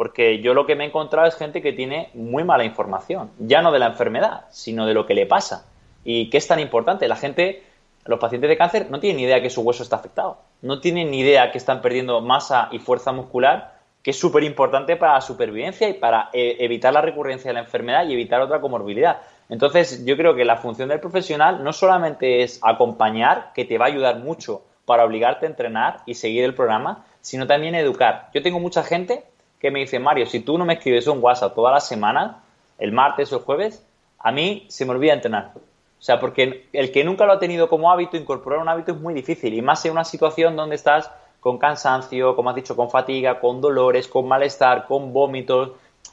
[0.00, 3.60] Porque yo lo que me he encontrado es gente que tiene muy mala información, ya
[3.60, 5.66] no de la enfermedad, sino de lo que le pasa.
[6.04, 7.06] ¿Y qué es tan importante?
[7.06, 7.62] La gente,
[8.06, 11.10] los pacientes de cáncer, no tienen ni idea que su hueso está afectado, no tienen
[11.10, 15.20] ni idea que están perdiendo masa y fuerza muscular, que es súper importante para la
[15.20, 19.18] supervivencia y para eh, evitar la recurrencia de la enfermedad y evitar otra comorbilidad.
[19.50, 23.84] Entonces, yo creo que la función del profesional no solamente es acompañar, que te va
[23.84, 28.30] a ayudar mucho para obligarte a entrenar y seguir el programa, sino también educar.
[28.32, 29.24] Yo tengo mucha gente
[29.60, 32.42] que me dice, Mario, si tú no me escribes un WhatsApp toda la semana,
[32.78, 33.84] el martes o el jueves,
[34.18, 35.52] a mí se me olvida entrenar.
[35.54, 39.00] O sea, porque el que nunca lo ha tenido como hábito, incorporar un hábito es
[39.00, 39.52] muy difícil.
[39.52, 43.60] Y más en una situación donde estás con cansancio, como has dicho, con fatiga, con
[43.60, 45.72] dolores, con malestar, con vómitos,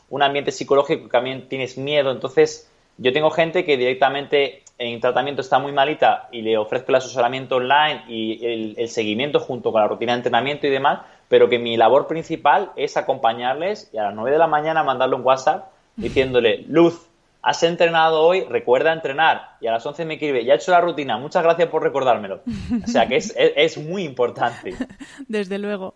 [0.10, 2.12] un ambiente psicológico que también tienes miedo.
[2.12, 6.96] Entonces, yo tengo gente que directamente en tratamiento está muy malita y le ofrezco el
[6.96, 11.60] asesoramiento online y el, seguimiento junto con la rutina de entrenamiento y demás, pero que
[11.60, 15.70] mi labor principal es acompañarles y a las 9 de la mañana mandarle un WhatsApp
[15.96, 17.07] diciéndole, Luz,
[17.42, 19.58] has entrenado hoy, recuerda entrenar.
[19.62, 22.42] Y a las 11 me escribe, ya he hecho la rutina, muchas gracias por recordármelo.
[22.84, 24.76] O sea que es, muy importante.
[25.28, 25.96] Desde luego.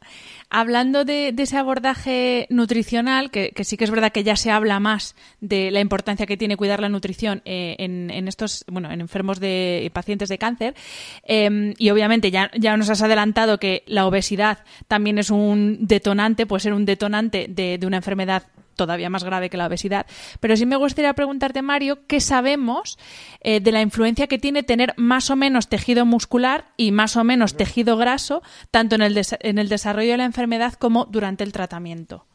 [0.49, 5.15] Hablando de, ese abordaje nutricional, que, sí que es verdad que ya se habla más
[5.39, 9.89] de la importancia que tiene cuidar la nutrición eh, en, estos, bueno, en enfermos de
[9.93, 10.75] pacientes de cáncer,
[11.23, 16.45] em, y obviamente ya, ya nos has adelantado que la obesidad también es un detonante,
[16.45, 18.43] puede ser un detonante de, de una enfermedad
[18.75, 20.05] todavía más grave que la obesidad.
[20.39, 22.97] Pero sí me gustaría preguntarte, Mario, ¿qué sabemos
[23.41, 27.23] eh, de la influencia que tiene tener más o menos tejido muscular y más o
[27.23, 31.51] menos tejido graso, tanto en el, en el desarrollo de la enfermedad como durante el
[31.51, 32.25] tratamiento?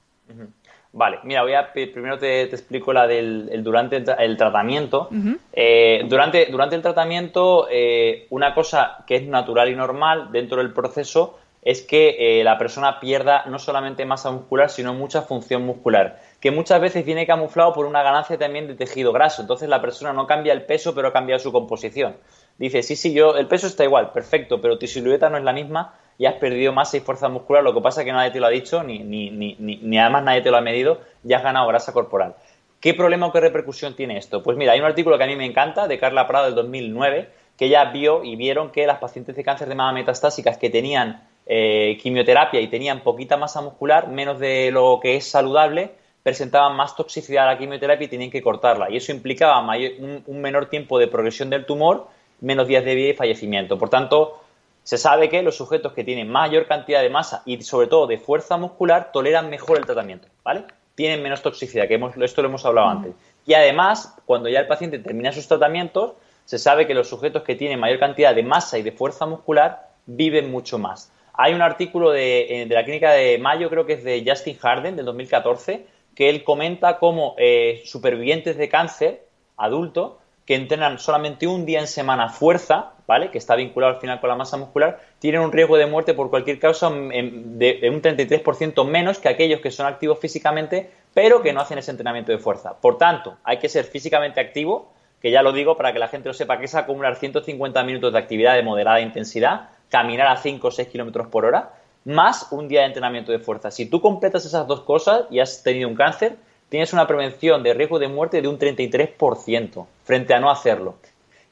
[0.92, 5.10] Vale, mira, voy a, primero te, explico la del durante el, tratamiento.
[5.52, 10.72] Eh, durante, durante el tratamiento, eh, una cosa que es natural y normal dentro del
[10.72, 16.52] proceso es que la persona pierda no solamente masa muscular, sino mucha función muscular que
[16.52, 19.42] muchas veces viene camuflado por una ganancia también de tejido graso.
[19.42, 22.16] Entonces la persona no cambia el peso, pero cambia su composición.
[22.56, 25.52] Dice, sí, sí, yo, el peso está igual, perfecto, pero tu silueta no es la
[25.52, 27.64] misma y has perdido masa y fuerza muscular.
[27.64, 30.22] Lo que pasa es que nadie te lo ha dicho, ni, ni, ni, ni además
[30.22, 32.36] nadie te lo ha medido, y has ganado grasa corporal.
[32.78, 34.44] ¿Qué problema o qué repercusión tiene esto?
[34.44, 37.28] Pues mira, hay un artículo que a mí me encanta, de Carla Prado del 2009,
[37.58, 41.26] que ya vio y vieron que las pacientes de cáncer de mama metastásicas que tenían
[41.46, 46.96] eh, quimioterapia y tenían poquita masa muscular, menos de lo que es saludable, presentaban más
[46.96, 48.90] toxicidad a la quimioterapia y tenían que cortarla.
[48.90, 52.08] Y eso implicaba un, menor tiempo de progresión del tumor,
[52.40, 53.78] menos días de vida y fallecimiento.
[53.78, 54.40] Por tanto,
[54.82, 58.18] se sabe que los sujetos que tienen mayor cantidad de masa y sobre todo de
[58.18, 60.64] fuerza muscular toleran mejor el tratamiento, ¿vale?
[60.96, 63.14] Tienen menos toxicidad, que hemos, esto lo hemos hablado antes.
[63.46, 67.54] Y además, cuando ya el paciente termina sus tratamientos, se sabe que los sujetos que
[67.54, 71.12] tienen mayor cantidad de masa y de fuerza muscular viven mucho más.
[71.36, 74.56] Hay un artículo de, eh, de la clínica de Mayo, creo que es de Justin
[74.56, 81.46] Harden, del 2014, que él comenta cómo eh, supervivientes de cáncer adulto que entrenan solamente
[81.46, 83.30] un día en semana fuerza, ¿vale?
[83.30, 86.30] Que está vinculado al final con la masa muscular, tienen un riesgo de muerte por
[86.30, 91.60] cualquier causa de, un 33% menos que aquellos que son activos físicamente, pero que no
[91.60, 92.80] hacen ese entrenamiento de fuerza.
[92.80, 96.28] Por tanto, hay que ser físicamente activo, que ya lo digo para que la gente
[96.28, 100.66] lo sepa, que es acumular 150 minutos de actividad de moderada intensidad, caminar a 5
[100.66, 101.70] o 6 kilómetros por hora,
[102.04, 103.70] más un día de entrenamiento de fuerza.
[103.70, 106.36] Si tú completas esas dos cosas y has tenido un cáncer,
[106.68, 110.96] tienes una prevención de riesgo de muerte de un 33% frente a no hacerlo.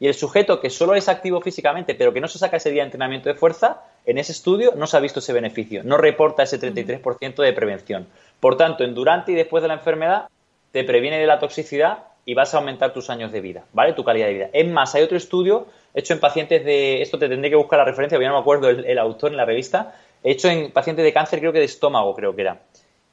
[0.01, 2.83] Y el sujeto que solo es activo físicamente, pero que no se saca ese día
[2.83, 6.43] de entrenamiento de fuerza, en ese estudio no se ha visto ese beneficio, no reporta
[6.43, 8.07] ese 33% de prevención.
[8.41, 10.29] Por tanto, en durante y después de la enfermedad,
[10.73, 13.93] te previene de la toxicidad y vas a aumentar tus años de vida, ¿vale?
[13.93, 14.51] Tu calidad de vida.
[14.53, 17.03] Es más, hay otro estudio hecho en pacientes de.
[17.03, 19.45] Esto te tendré que buscar la referencia, porque no me acuerdo el autor en la
[19.45, 22.63] revista, hecho en pacientes de cáncer, creo que de estómago, creo que era.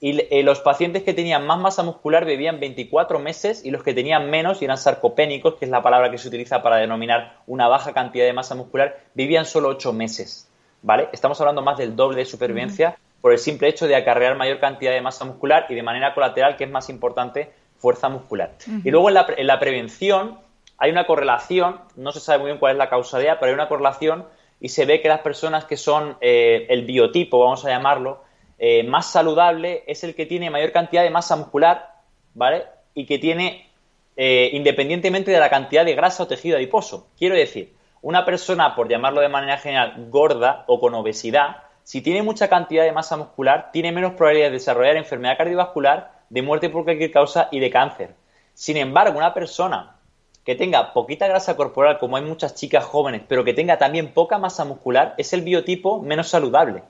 [0.03, 3.93] Y eh, los pacientes que tenían más masa muscular vivían 24 meses y los que
[3.93, 7.67] tenían menos, y eran sarcopénicos, que es la palabra que se utiliza para denominar una
[7.67, 10.49] baja cantidad de masa muscular, vivían solo 8 meses.
[10.81, 11.09] ¿Vale?
[11.13, 14.91] Estamos hablando más del doble de supervivencia por el simple hecho de acarrear mayor cantidad
[14.91, 18.51] de masa muscular y de manera colateral, que es más importante, fuerza muscular.
[18.83, 20.39] Y luego en la, en la prevención
[20.77, 23.67] hay una correlación, no se sabe muy bien cuál es la causalidad, pero hay una
[23.67, 24.25] correlación
[24.59, 28.23] y se ve que las personas que son eh, el biotipo, vamos a llamarlo,
[28.59, 31.95] eh, más saludable es el que tiene mayor cantidad de masa muscular,
[32.35, 32.65] ¿vale?
[32.93, 33.67] Y que tiene,
[34.15, 37.07] eh, independientemente de la cantidad de grasa o tejido adiposo.
[37.17, 42.21] Quiero decir, una persona, por llamarlo de manera general, gorda o con obesidad, si tiene
[42.21, 46.85] mucha cantidad de masa muscular, tiene menos probabilidad de desarrollar enfermedad cardiovascular, de muerte por
[46.85, 48.15] cualquier causa y de cáncer.
[48.53, 49.97] Sin embargo, una persona
[50.45, 54.37] que tenga poquita grasa corporal, como hay muchas chicas jóvenes, pero que tenga también poca
[54.37, 56.83] masa muscular, es el biotipo menos saludable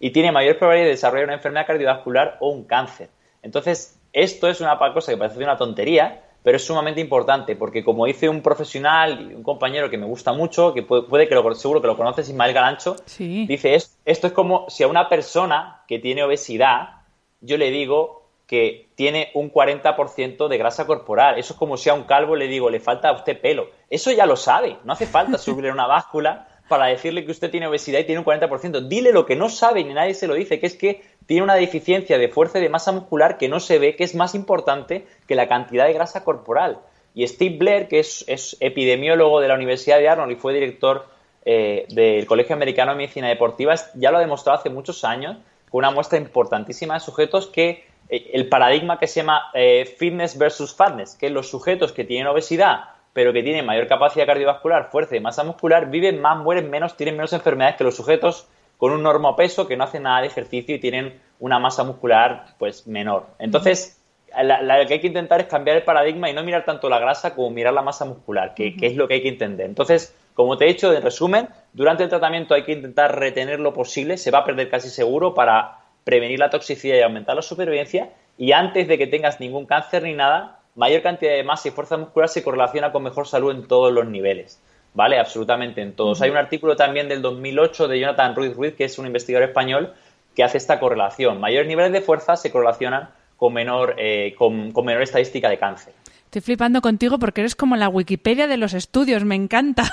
[0.00, 3.08] y tiene mayor probabilidad de desarrollar una enfermedad cardiovascular o un cáncer.
[3.42, 8.04] Entonces, esto es una cosa que parece una tontería, pero es sumamente importante porque como
[8.04, 11.80] dice un profesional y un compañero que me gusta mucho, que puede, que lo, seguro
[11.80, 16.24] que lo conoces, Ismael Galancho, dice esto es como si a una persona que tiene
[16.24, 16.98] obesidad
[17.40, 18.17] yo le digo
[18.48, 21.38] que tiene un 40% de grasa corporal.
[21.38, 23.68] Eso es como si a un calvo le digo, le falta a usted pelo.
[23.90, 24.78] Eso ya lo sabe.
[24.84, 28.24] No hace falta subirle una báscula para decirle que usted tiene obesidad y tiene un
[28.24, 28.88] 40%.
[28.88, 31.56] Dile lo que no sabe ni nadie se lo dice, que es que tiene una
[31.56, 35.06] deficiencia de fuerza y de masa muscular que no se ve, que es más importante
[35.26, 36.78] que la cantidad de grasa corporal.
[37.14, 41.06] Y Steve Blair, que es, epidemiólogo de la Universidad de Arnold y fue director
[41.44, 45.36] eh, del Colegio Americano de Medicina Deportiva, ya lo ha demostrado hace muchos años
[45.70, 50.74] con una muestra importantísima de sujetos que el paradigma que se llama eh, fitness versus
[50.74, 52.84] fatness, que los sujetos que tienen obesidad
[53.18, 57.16] pero que tienen mayor capacidad cardiovascular, fuerza y masa muscular, viven más, mueren menos, tienen
[57.16, 58.46] menos enfermedades que los sujetos
[58.76, 62.54] con un normo peso que no hacen nada de ejercicio y tienen una masa muscular
[62.58, 63.26] pues menor.
[63.40, 64.00] Entonces,
[64.40, 67.34] lo que hay que intentar es cambiar el paradigma y no mirar tanto la grasa
[67.34, 69.66] como mirar la masa muscular, que, que, es lo que hay que entender.
[69.66, 73.74] Entonces, como te he dicho, en resumen, durante el tratamiento hay que intentar retener lo
[73.74, 75.77] posible, se va a perder casi seguro para
[76.08, 78.08] prevenir la toxicidad y aumentar la supervivencia.
[78.38, 81.98] Y antes de que tengas ningún cáncer ni nada, mayor cantidad de masa y fuerza
[81.98, 84.58] muscular se correlaciona con mejor salud en todos los niveles.
[84.94, 85.18] ¿Vale?
[85.18, 86.22] Absolutamente en todos.
[86.22, 89.92] Hay un artículo también del 2008 de Jonathan Ruiz Ruiz, que es un investigador español,
[90.34, 91.40] que hace esta correlación.
[91.40, 95.92] Mayores niveles de fuerza se correlacionan con menor, eh, con menor estadística de cáncer.
[96.24, 99.92] Estoy flipando contigo porque eres como la Wikipedia de los estudios, me encanta.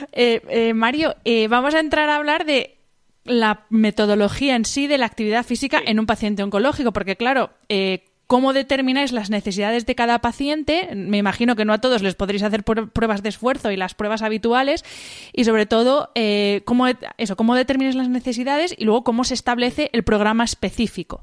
[0.12, 2.79] Eh, eh, Mario, eh, vamos a entrar a hablar de
[3.24, 7.50] la metodología en sí de la actividad física en un paciente oncológico, porque claro,
[8.26, 10.88] ¿cómo determináis las necesidades de cada paciente?
[10.94, 14.22] Me imagino que no a todos les podréis hacer pruebas de esfuerzo y las pruebas
[14.22, 14.84] habituales,
[15.32, 16.10] y sobre todo,
[16.64, 16.86] ¿cómo,
[17.18, 21.22] eso, cómo determináis las necesidades y luego cómo se establece el programa específico.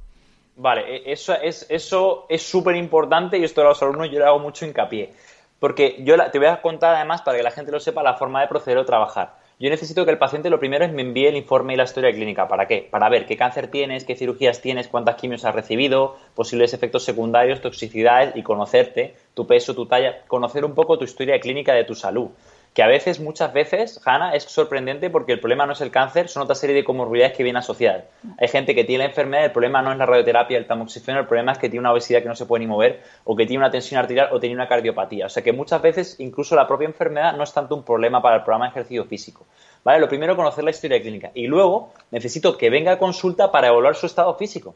[0.58, 4.26] Vale, e, eso es eso es súper importante y esto a los alumnos yo le
[4.26, 5.14] hago mucho hincapié.
[5.60, 8.42] Porque yo te voy a contar además, para que la gente lo sepa, la forma
[8.42, 9.36] de proceder o trabajar.
[9.60, 12.12] Yo necesito que el paciente lo primero es me envíe el informe y la historia
[12.12, 12.48] clínica.
[12.48, 12.88] ¿Para qué?
[12.92, 17.62] Para ver qué cáncer tienes, qué cirugías tienes, cuántas quimios has recibido, posibles efectos secundarios,
[17.62, 21.96] toxicidades y conocerte, tu peso, tu talla, conocer un poco tu historia clínica de tu
[21.96, 22.30] salud
[22.78, 26.30] que a veces, muchas veces, Hanna, es sorprendente porque el problema no es el cáncer,
[26.30, 28.04] son otra serie de comorbilidades que vienen asociadas.
[28.38, 31.26] Hay gente que tiene la enfermedad, el problema no es la radioterapia, el tamoxifeno, el
[31.26, 33.64] problema es que tiene una obesidad que no se puede ni mover, o que tiene
[33.64, 35.26] una tensión arterial, o tiene una cardiopatía.
[35.26, 38.36] O sea que muchas veces, incluso la propia enfermedad no es tanto un problema para
[38.36, 39.48] el programa de ejercicio físico.
[39.84, 40.00] ¿Vale?
[40.00, 41.32] Lo primero, conocer la historia clínica.
[41.34, 44.76] Y luego, necesito que venga a consulta para evaluar su estado físico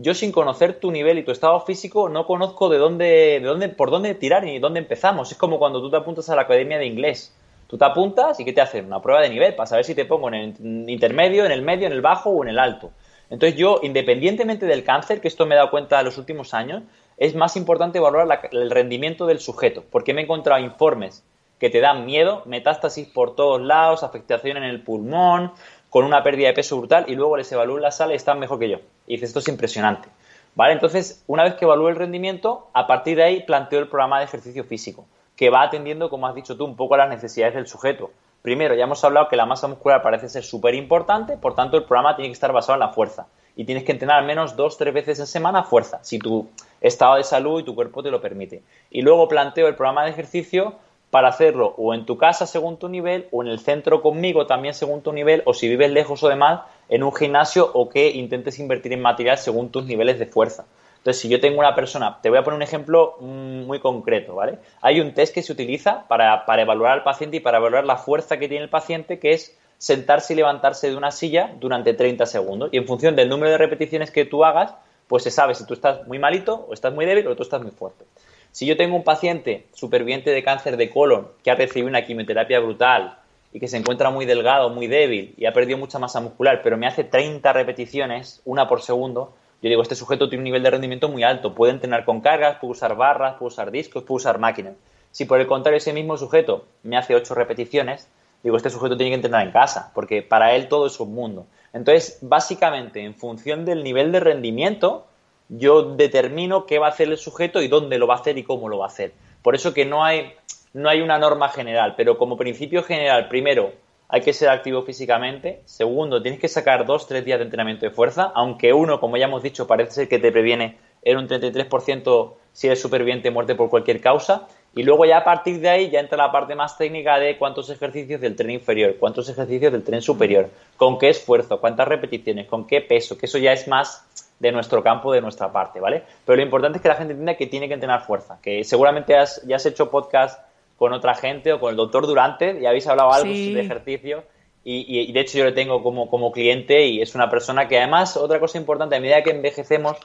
[0.00, 3.04] yo sin conocer tu nivel y tu estado físico no conozco de dónde,
[3.40, 5.32] de dónde, por dónde tirar ni dónde empezamos.
[5.32, 7.34] Es como cuando tú te apuntas a la academia de inglés.
[7.66, 8.86] Tú te apuntas y ¿qué te hacen?
[8.86, 11.88] Una prueba de nivel para saber si te pongo en el intermedio, en el medio,
[11.88, 12.92] en el bajo o en el alto.
[13.28, 16.84] Entonces yo, independientemente del cáncer, que esto me he dado cuenta en los últimos años,
[17.16, 21.24] es más importante valorar el rendimiento del sujeto, porque me he encontrado informes
[21.58, 25.52] que te dan miedo, metástasis por todos lados, afectación en el pulmón,
[25.90, 28.38] con una pérdida de peso brutal y luego les evalúo en la sala y están
[28.38, 28.78] mejor que yo.
[29.06, 30.08] Y dices, esto es impresionante.
[30.54, 30.72] ¿Vale?
[30.72, 34.24] Entonces, una vez que evalúo el rendimiento, a partir de ahí planteo el programa de
[34.24, 37.68] ejercicio físico, que va atendiendo, como has dicho tú, un poco a las necesidades del
[37.68, 38.10] sujeto.
[38.42, 41.84] Primero, ya hemos hablado que la masa muscular parece ser súper importante, por tanto, el
[41.84, 43.28] programa tiene que estar basado en la fuerza.
[43.54, 46.48] Y tienes que entrenar al menos dos, tres veces en semana fuerza, si tu
[46.80, 48.62] estado de salud y tu cuerpo te lo permite.
[48.90, 50.74] Y luego planteo el programa de ejercicio
[51.10, 54.74] para hacerlo o en tu casa según tu nivel o en el centro conmigo también
[54.74, 58.58] según tu nivel o si vives lejos o demás en un gimnasio o que intentes
[58.58, 60.66] invertir en material según tus niveles de fuerza.
[60.98, 64.34] Entonces, si yo tengo una persona, te voy a poner un ejemplo mm, muy concreto,
[64.34, 64.58] ¿vale?
[64.82, 67.96] Hay un test que se utiliza para, para evaluar al paciente y para evaluar la
[67.96, 72.26] fuerza que tiene el paciente, que es sentarse y levantarse de una silla durante 30
[72.26, 72.70] segundos.
[72.72, 74.74] Y en función del número de repeticiones que tú hagas,
[75.06, 77.62] pues se sabe si tú estás muy malito o estás muy débil o tú estás
[77.62, 78.04] muy fuerte.
[78.52, 82.60] Si yo tengo un paciente superviviente de cáncer de colon que ha recibido una quimioterapia
[82.60, 83.18] brutal
[83.52, 86.76] y que se encuentra muy delgado, muy débil y ha perdido mucha masa muscular, pero
[86.76, 90.70] me hace 30 repeticiones, una por segundo, yo digo, este sujeto tiene un nivel de
[90.70, 94.38] rendimiento muy alto, puede entrenar con cargas, puede usar barras, puede usar discos, puede usar
[94.38, 94.74] máquinas.
[95.10, 98.08] Si por el contrario ese mismo sujeto me hace 8 repeticiones,
[98.42, 101.46] digo, este sujeto tiene que entrenar en casa, porque para él todo es un mundo.
[101.72, 105.06] Entonces, básicamente, en función del nivel de rendimiento,
[105.48, 108.42] yo determino qué va a hacer el sujeto y dónde lo va a hacer y
[108.42, 109.12] cómo lo va a hacer.
[109.42, 110.32] Por eso que no hay,
[110.72, 113.72] no hay una norma general, pero como principio general, primero,
[114.08, 115.60] hay que ser activo físicamente.
[115.64, 119.26] Segundo, tienes que sacar dos, tres días de entrenamiento de fuerza, aunque uno, como ya
[119.26, 123.68] hemos dicho, parece ser que te previene en un 33% si eres superviviente muerte por
[123.70, 124.48] cualquier causa.
[124.74, 127.70] Y luego ya a partir de ahí ya entra la parte más técnica de cuántos
[127.70, 132.66] ejercicios del tren inferior, cuántos ejercicios del tren superior, con qué esfuerzo, cuántas repeticiones, con
[132.66, 134.04] qué peso, que eso ya es más
[134.38, 136.02] de nuestro campo, de nuestra parte, ¿vale?
[136.24, 139.16] Pero lo importante es que la gente entienda que tiene que entrenar fuerza, que seguramente
[139.16, 140.40] has, ya has hecho podcast
[140.76, 144.22] con otra gente o con el doctor Durante y habéis hablado algo de ejercicio
[144.64, 148.16] y, de hecho yo le tengo como, como cliente y es una persona que además,
[148.16, 149.96] otra cosa importante, a medida que envejecemos,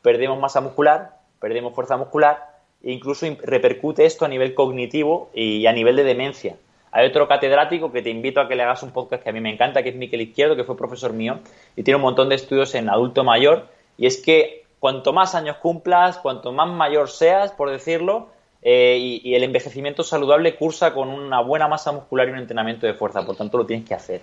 [0.00, 2.50] perdemos masa muscular, perdemos fuerza muscular
[2.84, 6.56] e incluso repercute esto a nivel cognitivo y a nivel de demencia.
[6.92, 9.40] Hay otro catedrático que te invito a que le hagas un podcast que a mí
[9.40, 11.40] me encanta, que es Miquel Izquierdo, que fue profesor mío
[11.74, 13.66] y tiene un montón de estudios en adulto mayor
[14.02, 18.30] y es que cuanto más años cumplas, cuanto más mayor seas, por decirlo,
[18.60, 22.94] eh, y, el envejecimiento saludable cursa con una buena masa muscular y un entrenamiento de
[22.94, 24.22] fuerza, por tanto lo tienes que hacer.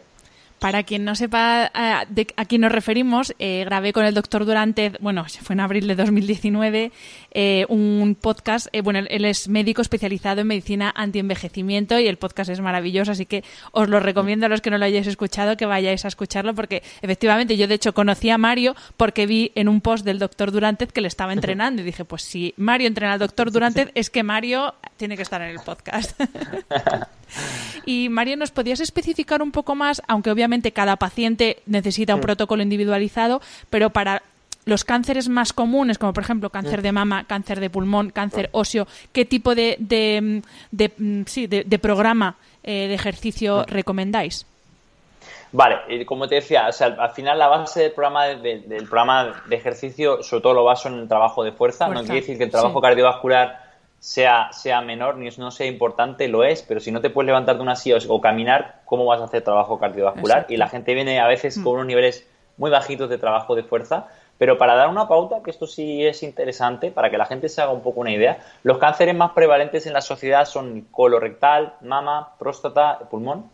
[0.59, 2.05] Para quien no sepa a,
[2.47, 6.91] quién nos referimos, eh, grabé con el doctor Durante, bueno, fue en abril de 2019,
[7.31, 8.67] eh, un podcast.
[8.73, 13.25] Eh, bueno, él es médico especializado en medicina antienvejecimiento y el podcast es maravilloso, así
[13.25, 16.53] que os lo recomiendo a los que no lo hayáis escuchado que vayáis a escucharlo,
[16.53, 20.51] porque efectivamente yo de hecho conocí a Mario porque vi en un post del doctor
[20.51, 24.09] Durante que le estaba entrenando y dije, pues si Mario entrena al doctor Durante es
[24.09, 26.19] que Mario tiene que estar en el podcast.
[27.85, 32.63] y Mario, ¿nos podías especificar un poco más, aunque obviamente cada paciente necesita un protocolo
[32.63, 34.21] individualizado, pero para
[34.65, 38.87] los cánceres más comunes, como por ejemplo cáncer de mama, cáncer de pulmón, cáncer óseo,
[39.11, 44.45] ¿qué tipo de, de, mm, sí, de, programa eh, de ejercicio recomendáis?
[45.51, 50.21] Vale, como te decía, al final la base del programa de, del programa de ejercicio,
[50.21, 52.79] sobre todo lo baso en el trabajo de fuerza, no quiere decir que el trabajo
[52.79, 53.68] cardiovascular
[53.99, 57.57] sea, sea menor ni no sea importante, lo es, pero si no te puedes levantar
[57.57, 60.45] de una silla o, caminar, ¿cómo vas a hacer trabajo cardiovascular?
[60.49, 61.63] Y la gente viene a veces mm.
[61.63, 62.27] con unos niveles
[62.57, 66.23] muy bajitos de trabajo de fuerza, pero para dar una pauta, que esto sí es
[66.23, 69.85] interesante, para que la gente se haga un poco una idea, los cánceres más prevalentes
[69.85, 73.49] en la sociedad son colorectal, mama, próstata, pulmón,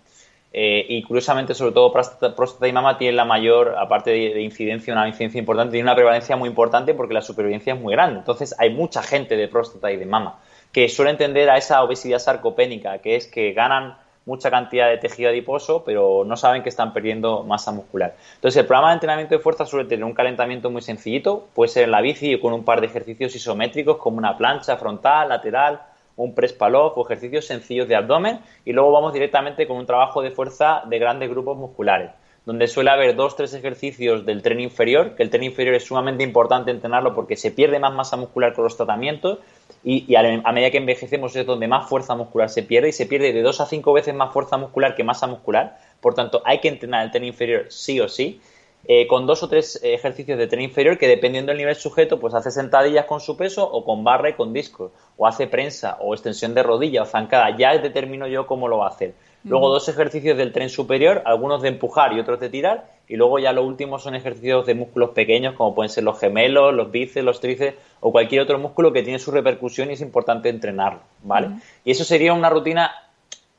[0.58, 5.06] eh, y curiosamente, sobre todo próstata, y mama tienen la mayor, aparte de, incidencia, una
[5.06, 8.20] incidencia importante, tiene una prevalencia muy importante porque la supervivencia es muy grande.
[8.20, 10.40] Entonces hay mucha gente de próstata y de mama
[10.72, 15.30] que suele entender a esa obesidad sarcopénica, que es que ganan mucha cantidad de tejido
[15.30, 18.16] adiposo, pero no saben que están perdiendo masa muscular.
[18.36, 21.84] Entonces, el programa de entrenamiento de fuerza suele tener un calentamiento muy sencillito, puede ser
[21.84, 25.82] en la bici o con un par de ejercicios isométricos como una plancha frontal, lateral,
[26.18, 30.32] un press o ejercicios sencillos de abdomen y luego vamos directamente con un trabajo de
[30.32, 32.12] fuerza de grandes grupos musculares,
[32.46, 36.24] donde suele haber dos, tres ejercicios del tren inferior, que el tren inferior es sumamente
[36.24, 39.40] importante entrenarlo porque se pierde más masa muscular con los tratamientos
[39.84, 43.34] y, a, medida que envejecemos es donde más fuerza muscular se pierde y se pierde
[43.34, 46.70] de dos a cinco veces más fuerza muscular que masa muscular, por tanto hay que
[46.70, 48.40] entrenar el tren inferior sí o sí
[48.88, 52.34] eh, con dos o tres ejercicios de tren inferior que dependiendo del nivel sujeto, pues
[52.34, 56.14] hace sentadillas con su peso o con barra y con disco, o hace prensa o
[56.14, 59.14] extensión de rodilla o zancada, ya determino yo cómo lo va a hacer.
[59.44, 63.38] Luego dos ejercicios del tren superior, algunos de empujar y otros de tirar, y luego
[63.38, 67.24] ya lo último son ejercicios de músculos pequeños como pueden ser los gemelos, los bíceps,
[67.24, 71.50] los tríceps o cualquier otro músculo que tiene su repercusión y es importante entrenarlo, ¿vale?
[71.84, 72.92] Y eso sería una rutina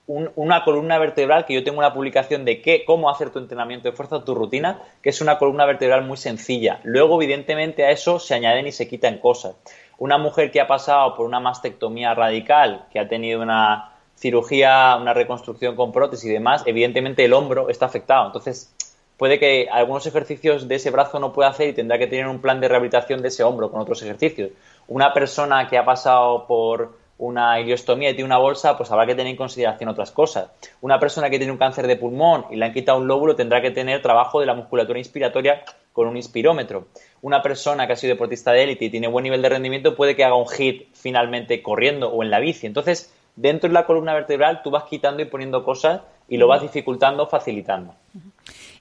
[0.07, 3.97] una columna vertebral, que yo tengo una publicación de qué, cómo hacer tu entrenamiento de
[3.97, 6.81] fuerza, tu rutina, que es una columna vertebral muy sencilla.
[6.85, 9.57] Luego, evidentemente, a eso se añaden y se quitan cosas.
[9.99, 15.13] Una mujer que ha pasado por una mastectomía radical, que ha tenido una cirugía, una
[15.13, 18.27] reconstrucción con prótesis y demás, evidentemente el hombro está afectado.
[18.27, 18.73] Entonces,
[19.17, 22.41] puede que algunos ejercicios de ese brazo no pueda hacer y tendrá que tener un
[22.41, 24.51] plan de rehabilitación de ese hombro con otros ejercicios.
[24.87, 29.15] Una persona que ha pasado por una iliostomía y tiene una bolsa, pues habrá que
[29.15, 30.51] tener en consideración otras cosas.
[30.81, 33.63] Una persona que tiene un cáncer de pulmón y le han quitado un lóbulo tendrá
[33.63, 35.63] que tener trabajo de la musculatura inspiratoria
[35.93, 36.89] con un inspirómetro.
[37.23, 40.15] Una persona que ha sido deportista de élite y tiene buen nivel de rendimiento puede
[40.15, 42.67] que haga un hit finalmente corriendo o en la bici.
[42.67, 46.61] Entonces, dentro de la columna vertebral tú vas quitando y poniendo cosas y lo vas
[46.61, 47.95] dificultando, facilitando.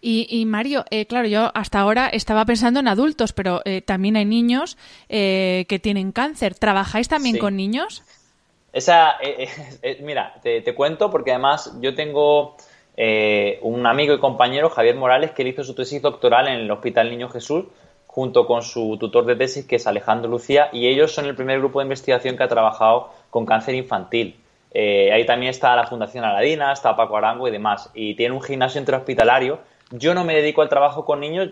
[0.07, 4.25] Y, Mario, eh, claro, yo hasta ahora estaba pensando en adultos, pero eh, también hay
[4.25, 4.77] niños
[5.09, 6.53] eh, que tienen cáncer.
[6.53, 8.03] ¿Trabajáis también con niños?
[8.75, 9.49] Esa, eh, eh,
[9.81, 12.57] eh, mira, te, cuento porque además yo tengo
[13.61, 17.29] un amigo y compañero, Javier Morales, que hizo su tesis doctoral en el Hospital Niño
[17.29, 17.65] Jesús
[18.05, 21.59] junto con su tutor de tesis, que es Alejandro Lucía, y ellos son el primer
[21.59, 24.39] grupo de investigación que ha trabajado con cáncer infantil.
[24.73, 28.79] ahí también está la Fundación Aladina, está Paco Arango y demás, y tiene un gimnasio
[28.79, 29.59] intrahospitalario.
[29.91, 31.51] Yo no me dedico al trabajo con niños,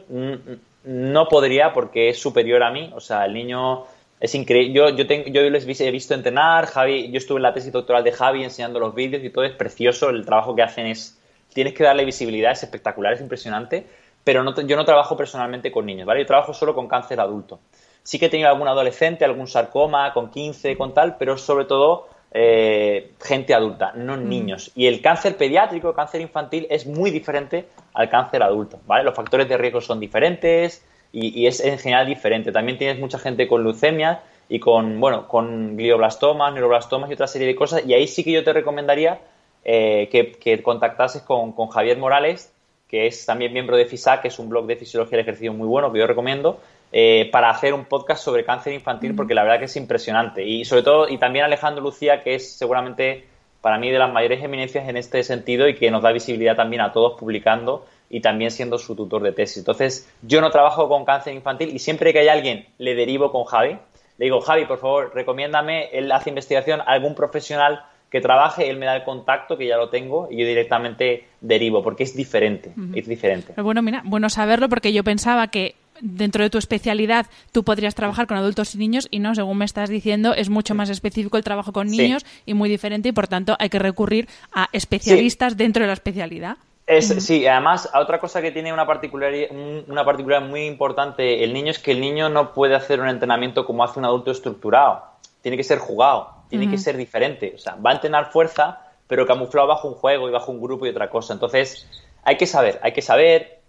[0.84, 3.86] no podría porque es superior a mí, o sea, el niño
[4.24, 4.74] es increíble.
[4.74, 8.06] Yo, yo, tengo, yo les he visto entrenar, Javi, yo estuve en la tesis doctoral
[8.06, 11.20] de Javi enseñando los vídeos y todo es precioso, el trabajo que hacen es,
[11.54, 13.86] tienes que darle visibilidad, es espectacular, es impresionante,
[14.24, 16.22] pero no, yo no trabajo personalmente con niños, ¿vale?
[16.22, 17.60] Yo trabajo solo con cáncer adulto.
[18.02, 22.08] Sí que he tenido algún adolescente, algún sarcoma con 15, con tal, pero sobre todo
[22.32, 24.30] eh, gente adulta, no mm.
[24.30, 24.72] niños.
[24.74, 29.04] Y el cáncer pediátrico, el cáncer infantil, es muy diferente al cáncer adulto, ¿vale?
[29.04, 30.82] Los factores de riesgo son diferentes,
[31.14, 32.51] y, es en general diferente.
[32.51, 37.47] También tienes mucha gente con leucemia y con, bueno, con glioblastomas, neuroblastomas y otra serie
[37.47, 37.86] de cosas.
[37.86, 39.20] Y ahí sí que yo te recomendaría
[39.64, 42.51] eh, que, contactases con, Javier Morales,
[42.88, 45.68] que es también miembro de FISAC, que es un blog de fisiología del ejercicio muy
[45.68, 46.59] bueno que yo recomiendo,
[46.91, 50.43] eh, para hacer un podcast sobre cáncer infantil, porque la verdad que es impresionante.
[50.43, 53.26] Y sobre todo, y también Alejandro Lucía, que es seguramente
[53.61, 56.82] para mí de las mayores eminencias en este sentido y que nos da visibilidad también
[56.82, 59.57] a todos publicando y también siendo su tutor de tesis.
[59.57, 63.43] Entonces, yo no trabajo con cáncer infantil y siempre que hay alguien le derivo con
[63.43, 63.76] Javi.
[64.20, 68.86] Le digo, Javi, por favor, recomiéndame, él hace investigación, algún profesional que trabaje, él me
[68.86, 73.07] da el contacto, que ya lo tengo, y yo directamente derivo, porque es diferente, es
[73.07, 73.59] diferente.
[73.59, 78.28] bueno, mira, bueno saberlo, porque yo pensaba que dentro de tu especialidad tú podrías trabajar
[78.28, 81.43] con adultos y niños y no, según me estás diciendo, es mucho más específico el
[81.43, 85.82] trabajo con niños y muy diferente y por tanto hay que recurrir a especialistas dentro
[85.82, 86.57] de la especialidad.
[86.86, 89.52] Es, Sí, además, otra cosa que tiene una particularidad,
[89.88, 93.66] una particularidad muy importante el niño es que el niño no puede hacer un entrenamiento
[93.66, 95.04] como hace un adulto estructurado.
[95.42, 97.54] Tiene que ser jugado, tiene que ser diferente.
[97.56, 100.86] O sea, va a entrenar fuerza, pero camuflado bajo un juego y bajo un grupo
[100.86, 101.34] y otra cosa.
[101.34, 101.88] Entonces,
[102.24, 103.60] hay que saber, hay que saber,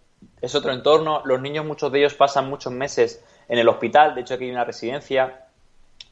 [0.40, 1.22] es otro entorno.
[1.24, 4.50] Los niños, muchos de ellos pasan muchos meses en el hospital, de hecho aquí hay
[4.50, 5.46] una residencia,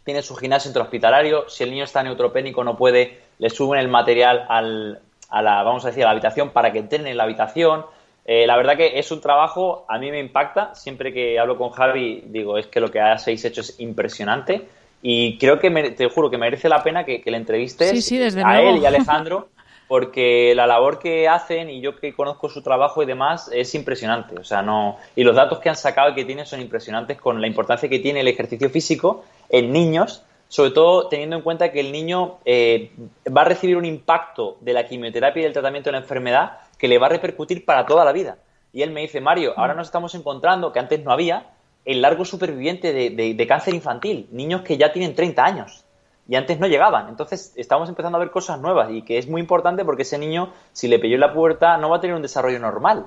[0.05, 4.44] tiene su gimnasio intrahospitalario, si el niño está neutropénico no puede, le suben el material
[4.48, 5.00] al,
[5.32, 7.86] a la, vamos a decir, a la habitación para que entren en la habitación.
[8.24, 11.70] Eh, la verdad que es un trabajo, a mí me impacta, siempre que hablo con
[11.70, 14.68] Javi digo, es que lo que habéis hecho es impresionante.
[15.00, 18.12] Y creo que, te juro, que merece la pena que, le entrevistes
[18.44, 19.48] a él y a Alejandro
[19.88, 24.36] porque la labor que hacen y yo que conozco su trabajo y demás es impresionante,
[24.38, 27.40] o sea, no y los datos que han sacado y que tienen son impresionantes con
[27.40, 31.80] la importancia que tiene el ejercicio físico en niños sobre todo teniendo en cuenta que
[31.80, 32.92] el niño eh,
[33.34, 36.88] va a recibir un impacto de la quimioterapia y del tratamiento de la enfermedad que
[36.88, 38.36] le va a repercutir para toda la vida.
[38.70, 41.53] Y él me dice, Mario, ahora nos estamos encontrando, que antes no había,
[41.86, 45.86] el largo superviviente de, cáncer infantil, niños que ya tienen 30 años
[46.28, 47.09] y antes no llegaban.
[47.09, 50.53] Entonces estamos empezando a ver cosas nuevas y que es muy importante porque ese niño,
[50.74, 53.07] si le pilló en la puerta, no va a tener un desarrollo normal.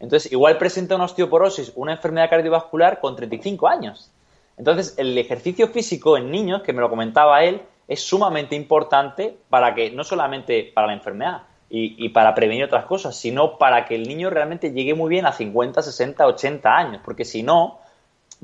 [0.00, 4.10] Entonces, igual presenta una osteoporosis, una enfermedad cardiovascular con 35 años.
[4.56, 9.74] Entonces, el ejercicio físico en niños, que me lo comentaba él, es sumamente importante para
[9.74, 14.06] que, no solamente para la enfermedad y, para prevenir otras cosas, sino para que el
[14.06, 17.80] niño realmente llegue muy bien a 50, 60, 80 años, porque si no,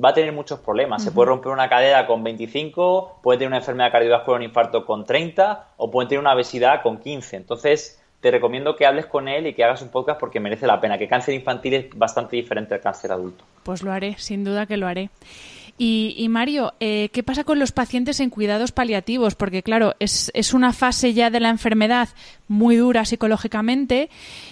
[0.03, 1.03] va a tener muchos problemas.
[1.05, 5.05] Se puede romper una cadera con 25, puede tener una enfermedad cardiovascular, un infarto con
[5.05, 7.37] 30 o puede tener una obesidad con 15.
[7.37, 10.81] Entonces, te recomiendo que hables con él y que hagas un podcast porque merece la
[10.81, 13.45] pena, que cáncer infantil es bastante diferente al cáncer adulto.
[13.65, 15.11] Pues lo haré, sin duda que lo haré.
[15.85, 19.35] Y, Mario, eh, ¿qué pasa con los pacientes en cuidados paliativos?
[19.35, 22.09] Porque, claro, es, es una fase ya de la enfermedad
[22.47, 24.09] muy dura psicológicamente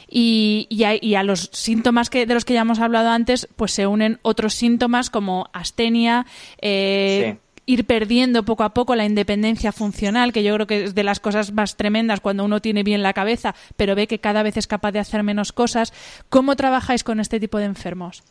[0.09, 3.87] y, y, a, los síntomas que, de los que ya hemos hablado antes, pues se
[3.87, 6.27] unen otros síntomas como astenia,
[6.61, 11.05] eh, ir perdiendo poco a poco la independencia funcional, que yo creo que es de
[11.05, 14.57] las cosas más tremendas cuando uno tiene bien la cabeza, pero ve que cada vez
[14.57, 15.93] es capaz de hacer menos cosas.
[16.29, 18.25] ¿Cómo trabajáis con este tipo de enfermos?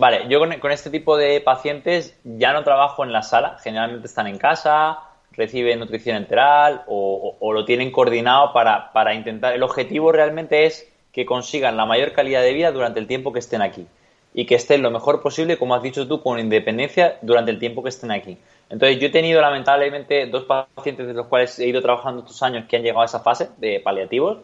[0.00, 4.26] Vale, yo con, este tipo de pacientes ya no trabajo en la sala, generalmente están
[4.26, 4.98] en casa,
[5.32, 9.52] reciben nutrición enteral o, lo tienen coordinado para, para, intentar.
[9.52, 13.40] El objetivo realmente es que consigan la mayor calidad de vida durante el tiempo que
[13.40, 13.86] estén aquí
[14.32, 17.82] y que estén lo mejor posible, como has dicho tú, con independencia durante el tiempo
[17.82, 18.38] que estén aquí.
[18.70, 22.64] Entonces, yo he tenido lamentablemente dos pacientes de los cuales he ido trabajando estos años
[22.66, 24.38] que han llegado a esa fase de paliativos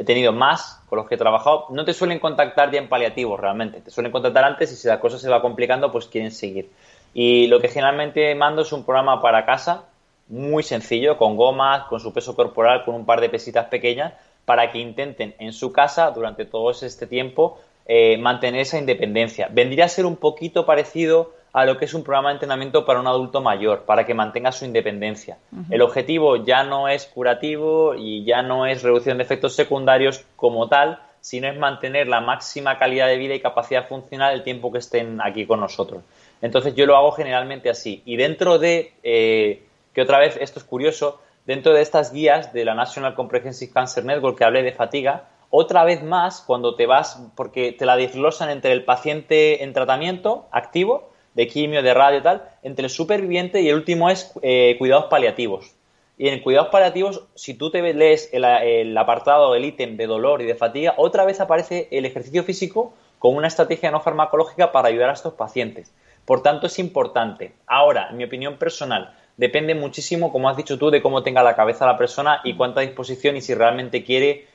[0.00, 1.66] he tenido más con los que he trabajado.
[1.68, 4.98] No te suelen contactar ya en paliativos realmente, te suelen contactar antes y si la
[4.98, 6.70] cosa se va complicando, pues quieren seguir.
[7.12, 9.84] Y lo que generalmente mando es un programa para casa,
[10.28, 14.14] muy sencillo, con gomas, con su peso corporal, con un par de pesitas pequeñas,
[14.46, 19.48] para que intenten en su casa durante todo este tiempo eh, mantener esa independencia.
[19.52, 23.00] Vendría a ser un poquito parecido a lo que es un programa de entrenamiento para
[23.00, 25.38] un adulto mayor, para que mantenga su independencia.
[25.68, 30.68] El objetivo ya no es curativo y ya no es reducción de efectos secundarios como
[30.68, 34.78] tal, sino es mantener la máxima calidad de vida y capacidad funcional el tiempo que
[34.78, 36.02] estén aquí con nosotros.
[36.40, 38.02] Entonces yo lo hago generalmente así.
[38.06, 42.64] Y dentro de, eh, que otra vez esto es curioso, dentro de estas guías de
[42.64, 47.20] la National Comprehensive Cancer Network que hablé de fatiga, otra vez más cuando te vas,
[47.34, 52.48] porque te la desglosan entre el paciente en tratamiento activo de quimio, de radio tal,
[52.62, 55.74] entre el superviviente y el último es eh, cuidados paliativos.
[56.18, 60.44] Y en cuidados paliativos, si tú te lees el, apartado, el ítem de dolor y
[60.44, 65.08] de fatiga, otra vez aparece el ejercicio físico como una estrategia no farmacológica para ayudar
[65.08, 65.94] a estos pacientes.
[66.26, 67.54] Por tanto, es importante.
[67.66, 71.56] Ahora, en mi opinión personal, depende muchísimo, como has dicho tú, de cómo tenga la
[71.56, 74.46] cabeza la persona y cuánta disposición y si realmente quiere,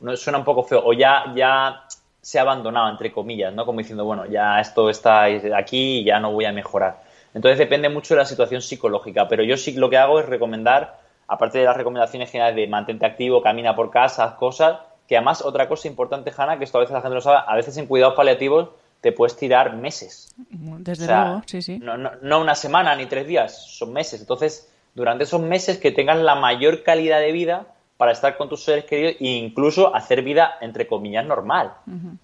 [0.00, 1.86] no suena un poco feo, o ya, ya
[2.24, 3.66] se ha abandonado, entre comillas, ¿no?
[3.66, 7.02] Como diciendo, bueno, ya esto está aquí y ya no voy a mejorar.
[7.34, 11.00] Entonces depende mucho de la situación psicológica, pero yo sí lo que hago es recomendar,
[11.28, 15.42] aparte de las recomendaciones generales de mantente activo, camina por casa, haz cosas, que además
[15.42, 17.86] otra cosa importante, Hanna, que esto a veces la gente lo sabe, a veces en
[17.86, 18.70] cuidados paliativos
[19.02, 20.34] te puedes tirar meses.
[20.48, 21.78] Desde luego, sí, sí.
[21.78, 24.22] No, no, no una semana ni tres días, son meses.
[24.22, 27.66] Entonces, durante esos meses que tengas la mayor calidad de vida,
[27.96, 31.74] para estar con tus seres queridos e incluso hacer vida, entre comillas, normal.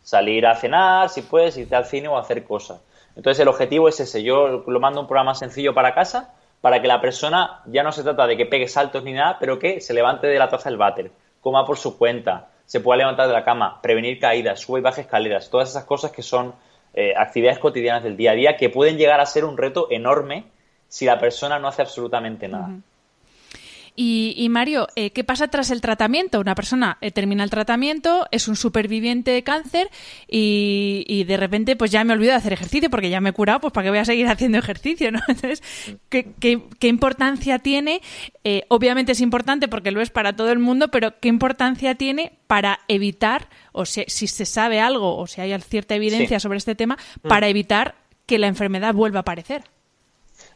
[0.03, 2.81] Salir a cenar, si puedes, irte al cine o hacer cosas.
[3.17, 4.23] Entonces el objetivo es ese.
[4.23, 8.03] Yo lo mando un programa sencillo para casa, para que la persona ya no se
[8.03, 10.79] trata de que pegue saltos ni nada, pero que se levante de la taza del
[10.79, 11.11] váter,
[11.41, 15.01] coma por su cuenta, se pueda levantar de la cama, prevenir caídas, sube y baje
[15.01, 16.55] escaleras, todas esas cosas que son
[16.95, 20.45] eh, actividades cotidianas del día a día que pueden llegar a ser un reto enorme
[20.89, 22.71] si la persona no hace absolutamente nada.
[24.03, 26.41] Y, Mario, eh, ¿qué pasa tras el tratamiento?
[26.41, 29.91] Una persona eh, termina el tratamiento, es un superviviente de cáncer
[30.27, 33.61] y, de repente pues ya me olvido de hacer ejercicio porque ya me he curado,
[33.61, 35.21] pues para qué voy a seguir haciendo ejercicio, ¿no?
[35.29, 35.63] Entonces,
[36.09, 38.01] ¿qué, importancia tiene?
[38.43, 42.39] Eh, obviamente es importante porque lo es para todo el mundo, pero ¿qué importancia tiene
[42.47, 46.75] para evitar, o si, si se sabe algo o si hay cierta evidencia sobre este
[46.75, 47.29] tema, mm.
[47.29, 49.65] para evitar que la enfermedad vuelva a aparecer?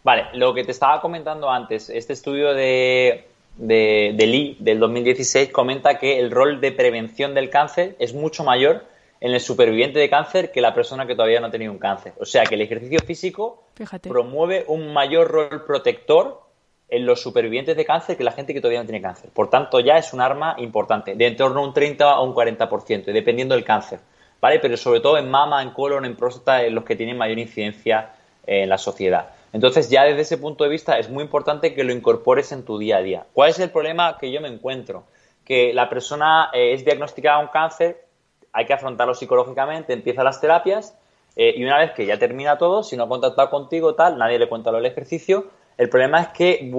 [0.03, 5.99] Vale, lo que te estaba comentando antes, este estudio de de, Lee del 2016 comenta
[5.99, 8.85] que el rol de prevención del cáncer es mucho mayor
[9.21, 12.13] en el superviviente de cáncer que la persona que todavía no ha tenido un cáncer.
[12.19, 13.65] O sea que el ejercicio físico
[14.03, 16.43] promueve un mayor rol protector
[16.89, 19.31] en los supervivientes de cáncer que la gente que todavía no tiene cáncer.
[19.31, 22.35] Por tanto, ya es un arma importante, de en torno a un 30 o un
[22.35, 24.01] 40%, dependiendo del cáncer.
[24.41, 24.59] ¿Vale?
[24.59, 28.13] Pero sobre todo en mama, en colon, en próstata, en los que tienen mayor incidencia
[28.47, 29.31] en la sociedad.
[29.55, 32.77] Entonces, ya desde ese punto de vista es muy importante que lo incorpores en tu
[32.77, 33.27] día a día.
[33.33, 35.05] ¿Cuál es el problema que yo me encuentro?
[35.45, 38.05] Que la persona eh, es diagnosticada un cáncer,
[38.53, 40.99] hay que afrontarlo psicológicamente, empieza las terapias
[41.37, 44.41] eh, y una vez que ya termina todo, si no ha contactado contigo, tal, nadie
[44.41, 45.47] le cuenta lo del ejercicio.
[45.79, 46.73] El problema es que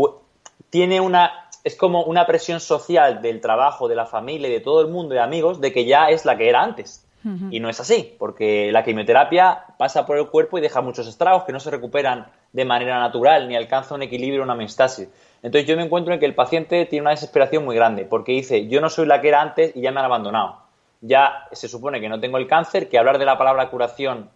[0.70, 1.50] tiene una.
[1.64, 5.22] Es como una presión social del trabajo, de la familia de todo el mundo, de
[5.22, 7.05] amigos, de que ya es la que era antes.
[7.50, 11.44] Y no es así, porque la quimioterapia pasa por el cuerpo y deja muchos estragos
[11.44, 15.10] que no se recuperan de manera natural ni alcanza un equilibrio, una homeostasis.
[15.42, 18.68] Entonces yo me encuentro en que el paciente tiene una desesperación muy grande, porque dice,
[18.68, 20.58] yo no soy la que era antes y ya me han abandonado.
[21.02, 24.30] Ya se supone que no tengo el cáncer, que hablar de la palabra curación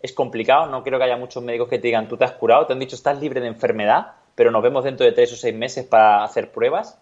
[0.00, 2.66] es complicado, no creo que haya muchos médicos que te digan, tú te has curado,
[2.66, 5.54] te han dicho, estás libre de enfermedad, pero nos vemos dentro de tres o seis
[5.54, 6.98] meses para hacer pruebas.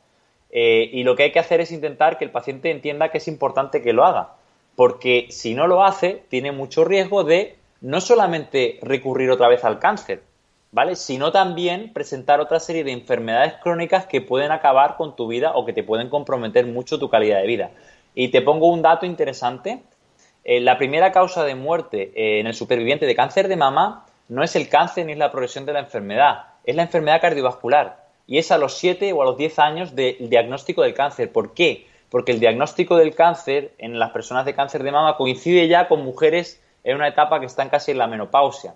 [0.51, 3.29] Eh, y lo que hay que hacer es intentar que el paciente entienda que es
[3.29, 4.40] importante que lo haga
[4.81, 9.79] porque si no lo hace, tiene mucho riesgo de no solamente recurrir otra vez al
[9.79, 10.23] cáncer,
[10.73, 10.97] ¿vale?
[10.97, 15.67] Sino también presentar otra serie de enfermedades crónicas que pueden acabar con tu vida o
[15.67, 17.73] que te pueden comprometer mucho tu calidad de vida.
[18.15, 19.83] Y te pongo un dato interesante.
[20.45, 24.43] Eh, la primera causa de muerte eh, en el superviviente de cáncer de mama no
[24.43, 28.07] es el cáncer ni es la progresión de la enfermedad, es la enfermedad cardiovascular.
[28.27, 31.31] Y es a los 7 o a los 10 años del diagnóstico del cáncer.
[31.31, 31.90] ¿Por qué?
[32.11, 36.05] Porque el diagnóstico del cáncer en las personas de cáncer de mama coincide ya con
[36.05, 38.75] mujeres en una etapa que están casi en la menopausia.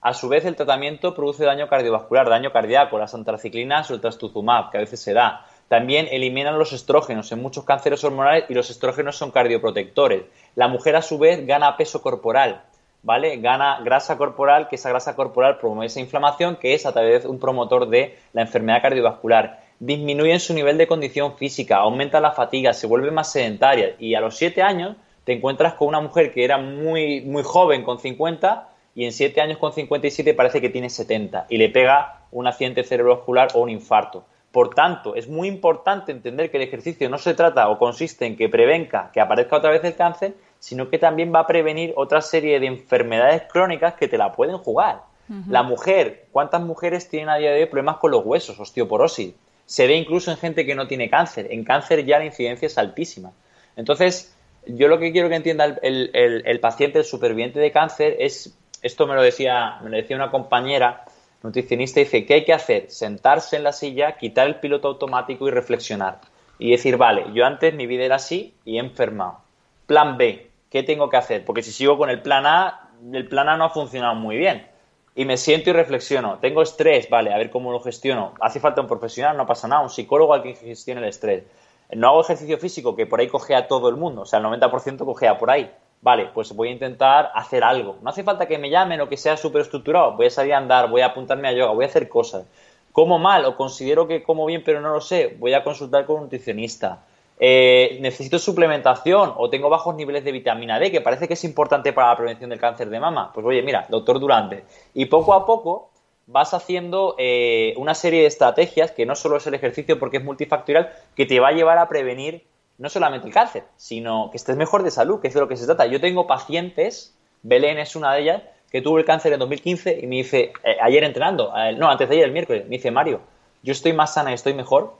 [0.00, 4.70] A su vez, el tratamiento produce daño cardiovascular, daño cardíaco, las antraciclinas o el trastuzumab,
[4.70, 5.46] que a veces se da.
[5.68, 10.22] También eliminan los estrógenos en muchos cánceres hormonales y los estrógenos son cardioprotectores.
[10.54, 12.62] La mujer, a su vez, gana peso corporal,
[13.02, 13.38] ¿vale?
[13.38, 17.28] Gana grasa corporal, que esa grasa corporal promueve esa inflamación, que es a través de
[17.28, 22.72] un promotor de la enfermedad cardiovascular disminuyen su nivel de condición física, aumenta la fatiga,
[22.72, 26.44] se vuelve más sedentaria y a los 7 años te encuentras con una mujer que
[26.44, 30.88] era muy, muy joven con 50 y en 7 años con 57 parece que tiene
[30.88, 34.24] 70 y le pega un accidente cerebrovascular o un infarto.
[34.52, 38.36] Por tanto, es muy importante entender que el ejercicio no se trata o consiste en
[38.36, 42.22] que prevenga que aparezca otra vez el cáncer, sino que también va a prevenir otra
[42.22, 45.02] serie de enfermedades crónicas que te la pueden jugar.
[45.48, 49.34] La mujer, ¿cuántas mujeres tienen a día de hoy problemas con los huesos, osteoporosis?
[49.66, 51.48] Se ve incluso en gente que no tiene cáncer.
[51.50, 53.32] En cáncer ya la incidencia es altísima.
[53.76, 54.34] Entonces,
[54.66, 59.14] yo lo que quiero que entienda el, paciente, el superviviente de cáncer, es, esto me
[59.14, 61.04] lo decía, me lo decía una compañera
[61.42, 62.90] nutricionista, dice, ¿qué hay que hacer?
[62.90, 66.20] Sentarse en la silla, quitar el piloto automático y reflexionar.
[66.58, 69.40] Y decir, vale, yo antes mi vida era así y he enfermado.
[69.86, 71.44] Plan B, ¿qué tengo que hacer?
[71.44, 74.75] Porque si sigo con el plan A, el plan A no ha funcionado muy bien
[75.16, 76.38] y me siento y reflexiono.
[76.40, 78.34] Tengo estrés, vale, a ver cómo lo gestiono.
[78.38, 81.44] Hace falta un profesional, no pasa nada, un psicólogo al que gestione el estrés.
[81.92, 85.04] No hago ejercicio físico, que por ahí cogea todo el mundo, o sea, el 90%
[85.06, 85.72] cogea por ahí.
[86.02, 87.96] Vale, pues voy a intentar hacer algo.
[88.02, 90.12] No hace falta que me llamen o que sea súper estructurado.
[90.12, 92.44] Voy a salir a andar, voy a apuntarme a yoga, voy a hacer cosas.
[92.92, 96.16] Como mal o considero que como bien pero no lo sé, voy a consultar con
[96.16, 97.06] un nutricionista.
[97.38, 101.92] Eh, necesito suplementación o tengo bajos niveles de vitamina D, que parece que es importante
[101.92, 103.30] para la prevención del cáncer de mama.
[103.32, 104.64] Pues oye, mira, doctor Durante.
[104.94, 105.90] Y poco a poco
[106.26, 110.24] vas haciendo eh, una serie de estrategias, que no solo es el ejercicio porque es
[110.24, 112.44] multifactorial, que te va a llevar a prevenir
[112.78, 115.56] no solamente el cáncer, sino que estés mejor de salud, que es de lo que
[115.56, 115.86] se trata.
[115.86, 120.06] Yo tengo pacientes, Belén es una de ellas, que tuvo el cáncer en 2015 y
[120.06, 123.20] me dice, eh, ayer entrenando, no, antes de ayer, el miércoles, me dice, Mario,
[123.62, 124.94] yo estoy más sana y estoy mejor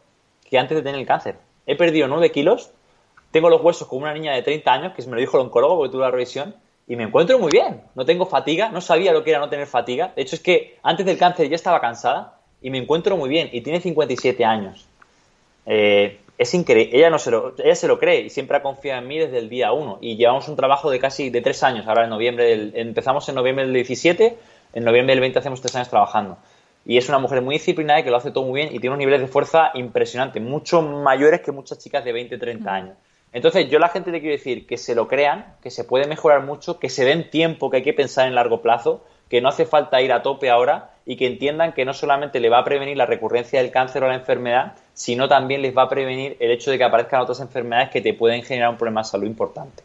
[0.48, 2.70] que antes de tener el cáncer he perdido 9 kilos,
[3.30, 5.76] tengo los huesos como una niña de 30 años, que me lo dijo el oncólogo
[5.76, 6.54] porque tuve la revisión,
[6.88, 7.82] y me encuentro muy bien.
[7.94, 10.12] No tengo fatiga, no sabía lo que era no tener fatiga.
[10.14, 13.50] De hecho, es que antes del cáncer ya estaba cansada y me encuentro muy bien
[13.52, 14.86] y tiene 57 años.
[15.66, 19.00] Eh, es increíble, ella, no se lo, ella se lo cree y siempre ha confiado
[19.00, 21.86] en mí desde el día 1 y llevamos un trabajo de casi de tres años,
[21.86, 24.36] ahora en noviembre, del, empezamos en noviembre del 17,
[24.74, 26.36] en noviembre del 20 hacemos tres años trabajando.
[26.86, 28.90] Y es una mujer muy disciplinada y que lo hace todo muy bien y tiene
[28.90, 32.96] unos niveles de fuerza impresionantes, mucho mayores que muchas chicas de 20, 30 años.
[33.32, 36.06] Entonces, yo a la gente le quiero decir que se lo crean, que se puede
[36.06, 39.48] mejorar mucho, que se den tiempo, que hay que pensar en largo plazo, que no
[39.48, 42.64] hace falta ir a tope ahora y que entiendan que no solamente le va a
[42.64, 46.50] prevenir la recurrencia del cáncer o la enfermedad, sino también les va a prevenir el
[46.52, 49.82] hecho de que aparezcan otras enfermedades que te pueden generar un problema de salud importante.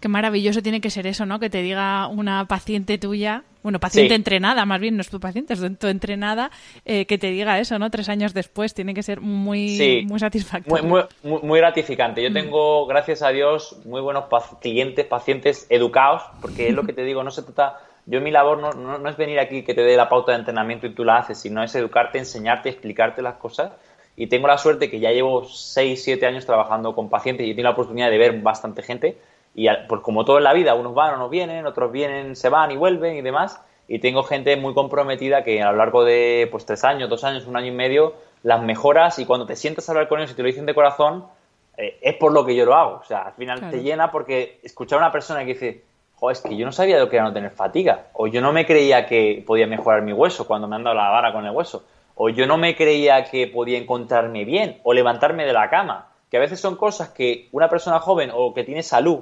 [0.00, 1.38] Qué maravilloso tiene que ser eso, ¿no?
[1.38, 5.52] Que te diga una paciente tuya, bueno, paciente entrenada, más bien, no es tu paciente,
[5.52, 6.50] es tu entrenada,
[6.84, 7.90] eh, que te diga eso, ¿no?
[7.90, 10.84] Tres años después, tiene que ser muy, muy satisfactorio.
[10.84, 12.22] Muy, muy, muy, gratificante.
[12.22, 12.34] Yo mm.
[12.34, 14.24] tengo, gracias a Dios, muy buenos
[14.60, 18.58] clientes, pacientes educados, porque es lo que te digo, no se trata yo mi labor
[18.58, 21.18] no, no, es venir aquí que te dé la pauta de entrenamiento y tú la
[21.18, 23.72] haces, sino es educarte, enseñarte, explicarte las cosas.
[24.16, 27.68] Y tengo la suerte que ya llevo 6, 7 años trabajando con pacientes y tengo
[27.68, 29.16] la oportunidad de ver bastante gente.
[29.54, 32.70] Y pues como todo en la vida, unos van, unos vienen, otros vienen, se van
[32.70, 33.60] y vuelven y demás.
[33.88, 37.46] Y tengo gente muy comprometida que a lo largo de pues tres años, dos años,
[37.46, 40.34] un año y medio, las mejoras y cuando te sientas a hablar con ellos y
[40.34, 41.24] te lo dicen de corazón,
[41.76, 43.00] eh, es por lo que yo lo hago.
[43.00, 45.82] O sea, al final te llena porque escuchar a una persona que dice,
[46.30, 48.66] es que yo no sabía lo que era no tener fatiga, o yo no me
[48.66, 51.84] creía que podía mejorar mi hueso cuando me han dado la vara con el hueso,
[52.16, 56.36] o yo no me creía que podía encontrarme bien, o levantarme de la cama, que
[56.36, 59.20] a veces son cosas que una persona joven o que tiene salud,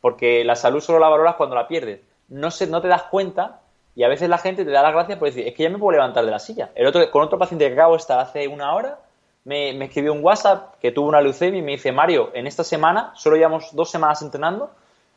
[0.00, 3.60] porque la salud solo la valoras cuando la pierdes, no, se, no te das cuenta
[3.94, 5.78] y a veces la gente te da las gracias por decir, es que ya me
[5.78, 6.70] puedo levantar de la silla.
[6.74, 8.98] El otro, con otro paciente que acabo de estar hace una hora,
[9.44, 12.64] me, me escribió un WhatsApp que tuvo una leucemia y me dice, Mario, en esta
[12.64, 14.70] semana, solo llevamos dos semanas entrenando,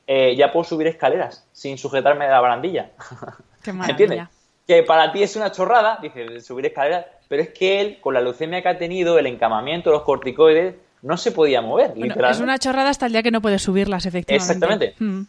[0.05, 2.91] eh, ya puedo subir escaleras sin sujetarme de la barandilla.
[3.63, 4.27] Qué ¿Entiendes?
[4.67, 8.21] Que para ti es una chorrada, dice, subir escaleras, pero es que él, con la
[8.21, 11.93] leucemia que ha tenido, el encamamiento, los corticoides, no se podía mover.
[12.29, 14.35] es una chorrada hasta el día que no puedes subirlas, efectivamente.
[14.35, 14.95] Exactamente.
[14.99, 15.21] Mm.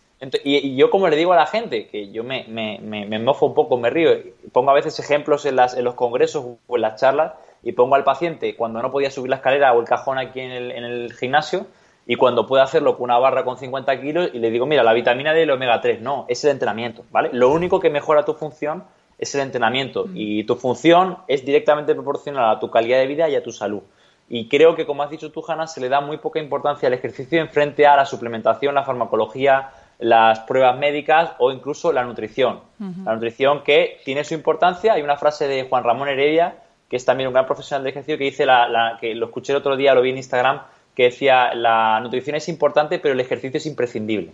[0.45, 3.55] y, yo como le digo a la gente, que yo me, me, me, mofo un
[3.55, 4.11] poco, me río,
[4.53, 7.95] pongo a veces ejemplos en, las, en los congresos o en las charlas y pongo
[7.95, 10.85] al paciente cuando no podía subir la escalera o el cajón aquí en el, en
[10.85, 11.67] el gimnasio,
[12.11, 14.95] y cuando puede hacerlo con una barra con 50 kilos y le digo, mira, la
[14.95, 17.29] vitamina D y el omega 3, no, es el entrenamiento, ¿vale?
[17.35, 18.85] Lo único que mejora tu función
[19.19, 20.13] es el entrenamiento mm.
[20.15, 23.83] y tu función es directamente proporcional a tu calidad de vida y a tu salud.
[24.31, 26.93] Y creo que, como has dicho tú, Hanna, se le da muy poca importancia al
[26.93, 32.61] ejercicio en frente a la suplementación, la farmacología, las pruebas médicas o incluso la nutrición.
[33.05, 34.93] La nutrición que tiene su importancia.
[34.93, 36.57] Hay una frase de Juan Ramón Heredia,
[36.89, 39.59] que es también un gran profesional de ejercicio, que dice, la, que lo escuché el
[39.59, 40.61] otro día, lo vi en Instagram,
[40.95, 44.33] que decía la nutrición es importante, pero el ejercicio es imprescindible,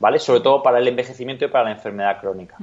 [0.00, 0.18] ¿vale?
[0.18, 2.56] Sobre todo para el envejecimiento y para la enfermedad crónica.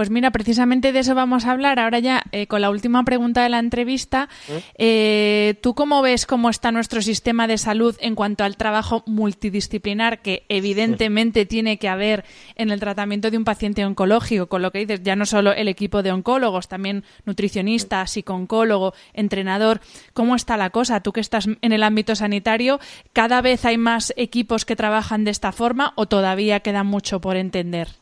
[0.00, 3.42] Pues mira, precisamente de eso vamos a hablar ahora ya eh, con la última pregunta
[3.42, 4.30] de la entrevista.
[4.48, 4.52] ¿Mm?
[4.78, 10.22] Eh, ¿Tú cómo ves cómo está nuestro sistema de salud en cuanto al trabajo multidisciplinar
[10.22, 12.24] que evidentemente tiene que haber
[12.54, 14.46] en el tratamiento de un paciente oncológico?
[14.46, 19.82] Con lo que dices, ya no solo el equipo de oncólogos, también nutricionista, psicooncólogo, entrenador.
[20.14, 21.02] ¿Cómo está la cosa?
[21.02, 22.80] Tú que estás en el ámbito sanitario,
[23.12, 27.36] ¿cada vez hay más equipos que trabajan de esta forma o todavía queda mucho por
[27.36, 27.99] entender?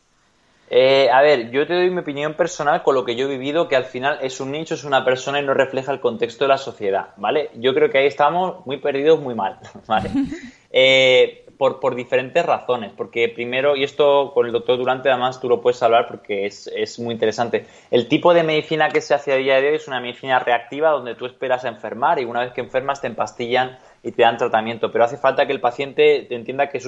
[0.70, 3.68] Eh, a ver, yo te doy mi opinión personal con lo que yo he vivido,
[3.68, 6.48] que al final es un nicho, es una persona y no refleja el contexto de
[6.48, 7.50] la sociedad, ¿vale?
[7.54, 10.10] Yo creo que ahí estamos muy perdidos, muy mal, ¿vale?
[10.70, 15.48] Eh, por, por, diferentes razones, porque primero, y esto con el doctor Durante además tú
[15.48, 19.32] lo puedes hablar porque es, es, muy interesante, el tipo de medicina que se hace
[19.32, 22.40] a día de hoy es una medicina reactiva donde tú esperas a enfermar y una
[22.40, 26.32] vez que enfermas te empastillan y te dan tratamiento, pero hace falta que el paciente
[26.34, 26.82] entienda que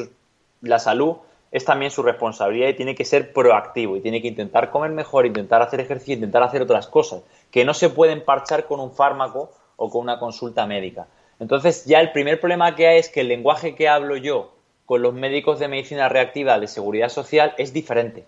[0.60, 1.16] la salud
[1.52, 5.26] es también su responsabilidad y tiene que ser proactivo y tiene que intentar comer mejor,
[5.26, 9.50] intentar hacer ejercicio, intentar hacer otras cosas que no se pueden parchar con un fármaco
[9.76, 11.06] o con una consulta médica.
[11.40, 14.52] Entonces ya el primer problema que hay es que el lenguaje que hablo yo
[14.86, 18.24] con los médicos de medicina reactiva de seguridad social es diferente.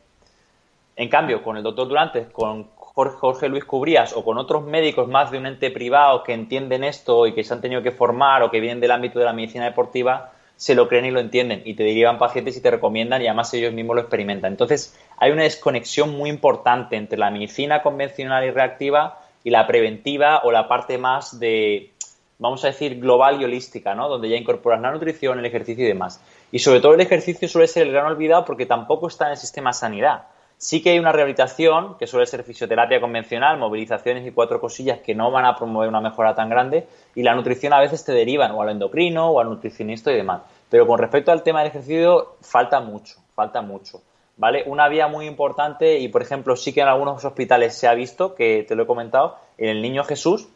[0.97, 5.31] En cambio, con el doctor Durantes, con Jorge Luis Cubrías o con otros médicos más
[5.31, 8.51] de un ente privado que entienden esto y que se han tenido que formar o
[8.51, 10.33] que vienen del ámbito de la medicina deportiva,
[10.63, 13.53] se lo creen y lo entienden y te derivan pacientes y te recomiendan y además
[13.53, 14.53] ellos mismos lo experimentan.
[14.53, 20.43] Entonces, hay una desconexión muy importante entre la medicina convencional y reactiva y la preventiva
[20.45, 21.91] o la parte más de,
[22.39, 24.09] vamos a decir, global y holística, ¿no?
[24.09, 26.23] Donde ya incorporas la nutrición, el ejercicio y demás.
[26.53, 29.39] Y sobre todo el ejercicio suele ser el gran olvidado porque tampoco está en el
[29.39, 30.27] sistema sanidad.
[30.63, 35.13] Sí que hay una rehabilitación, que suele ser fisioterapia convencional, movilizaciones y cuatro cosillas que
[35.13, 36.87] no van a promover una mejora tan grande,
[37.17, 40.43] y la nutrición a veces te derivan o al endocrino o al nutricionista y demás.
[40.71, 44.03] Pero con respecto al tema del ejercicio, falta mucho, falta mucho.
[44.37, 44.63] ¿vale?
[44.67, 48.37] Una vía muy importante y, por ejemplo, sí que en algunos hospitales se ha visto,
[48.37, 50.47] que te lo he comentado, en el Niño Jesús,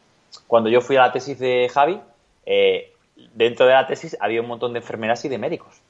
[0.47, 2.01] cuando yo fui a la tesis de Javi,
[2.47, 2.93] eh,
[3.35, 5.83] dentro de la tesis había un montón de enfermeras y de médicos,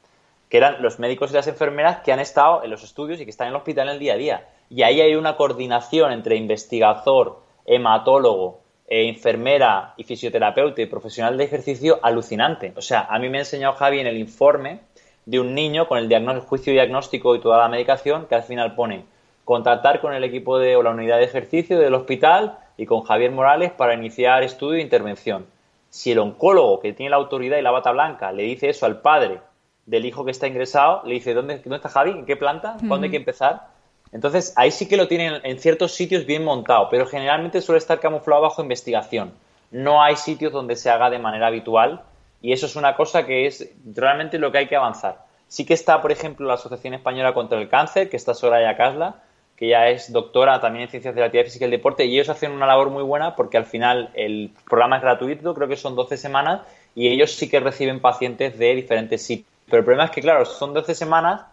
[0.48, 3.30] que eran los médicos y las enfermeras que han estado en los estudios y que
[3.30, 4.48] están en el hospital en el día a día.
[4.70, 11.44] Y ahí hay una coordinación entre investigador, hematólogo, eh, enfermera y fisioterapeuta y profesional de
[11.44, 12.72] ejercicio alucinante.
[12.76, 14.80] O sea, a mí me ha enseñado Javi en el informe
[15.24, 18.76] de un niño con el, diagnóstico, juicio diagnóstico y toda la medicación que al final
[18.76, 19.04] pone
[19.44, 23.30] contactar con el equipo de o la unidad de ejercicio del hospital y con Javier
[23.30, 25.46] Morales para iniciar estudio e intervención.
[25.88, 29.00] Si el oncólogo que tiene la autoridad y la bata blanca le dice eso al
[29.00, 29.40] padre
[29.86, 32.10] del hijo que está ingresado, le dice ¿dónde, dónde está Javi?
[32.10, 32.76] ¿En qué planta?
[32.86, 33.68] ¿Cuándo hay que empezar?
[34.12, 38.00] Entonces, ahí sí que lo tienen en ciertos sitios bien montado, pero generalmente suele estar
[38.00, 39.32] camuflado bajo investigación.
[39.70, 42.02] No hay sitios donde se haga de manera habitual
[42.40, 45.24] y eso es una cosa que es realmente lo que hay que avanzar.
[45.48, 49.22] Sí que está, por ejemplo, la Asociación Española contra el Cáncer, que está Soraya Casla,
[49.56, 52.14] que ya es doctora también en Ciencias de la Actividad Física y el Deporte, y
[52.14, 55.76] ellos hacen una labor muy buena porque al final el programa es gratuito, creo que
[55.76, 56.60] son 12 semanas,
[56.94, 59.55] y ellos sí que reciben pacientes de diferentes sitios.
[59.66, 61.44] Pero el problema es que, claro, son 12 semanas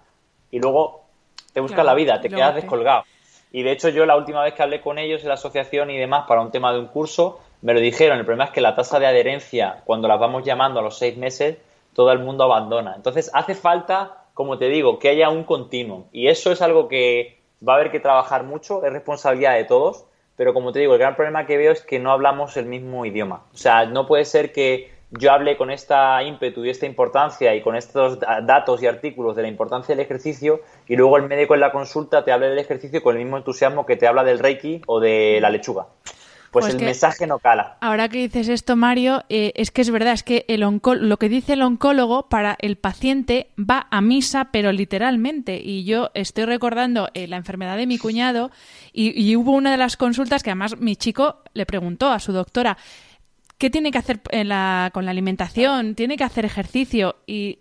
[0.52, 1.04] y luego
[1.54, 3.04] te buscas la vida, te quedas descolgado.
[3.52, 5.98] Y de hecho yo la última vez que hablé con ellos en la asociación y
[5.98, 8.18] demás para un tema de un curso, me lo dijeron.
[8.18, 11.18] El problema es que la tasa de adherencia, cuando las vamos llamando a los seis
[11.18, 11.58] meses,
[11.94, 12.94] todo el mundo abandona.
[12.96, 16.08] Entonces hace falta, como te digo, que haya un continuo.
[16.12, 20.06] Y eso es algo que va a haber que trabajar mucho, es responsabilidad de todos.
[20.36, 23.06] Pero como te digo, el gran problema que veo es que no hablamos el mismo
[23.06, 23.44] idioma.
[23.54, 27.62] O sea, no puede ser que yo hable con esta ímpetu y esta importancia y
[27.62, 31.62] con estos datos y artículos de la importancia del ejercicio y luego el médico en
[31.62, 34.82] la consulta te hable del ejercicio con el mismo entusiasmo que te habla del reiki
[34.88, 35.88] o de la lechuga.
[36.52, 37.78] Pues, pues el mensaje no cala.
[37.82, 41.28] Ahora que dices esto, Mario, eh, es que es verdad, es que el lo que
[41.28, 45.60] dice el oncólogo para el paciente va a misa, pero literalmente.
[45.60, 48.52] Y yo estoy recordando eh, la enfermedad de mi cuñado
[48.92, 52.34] y, y hubo una de las consultas que además mi chico le preguntó a su
[52.34, 52.78] doctora,
[53.58, 55.96] ¿qué tiene que hacer con la alimentación?
[55.96, 57.16] ¿Tiene que hacer ejercicio?
[57.26, 57.60] Y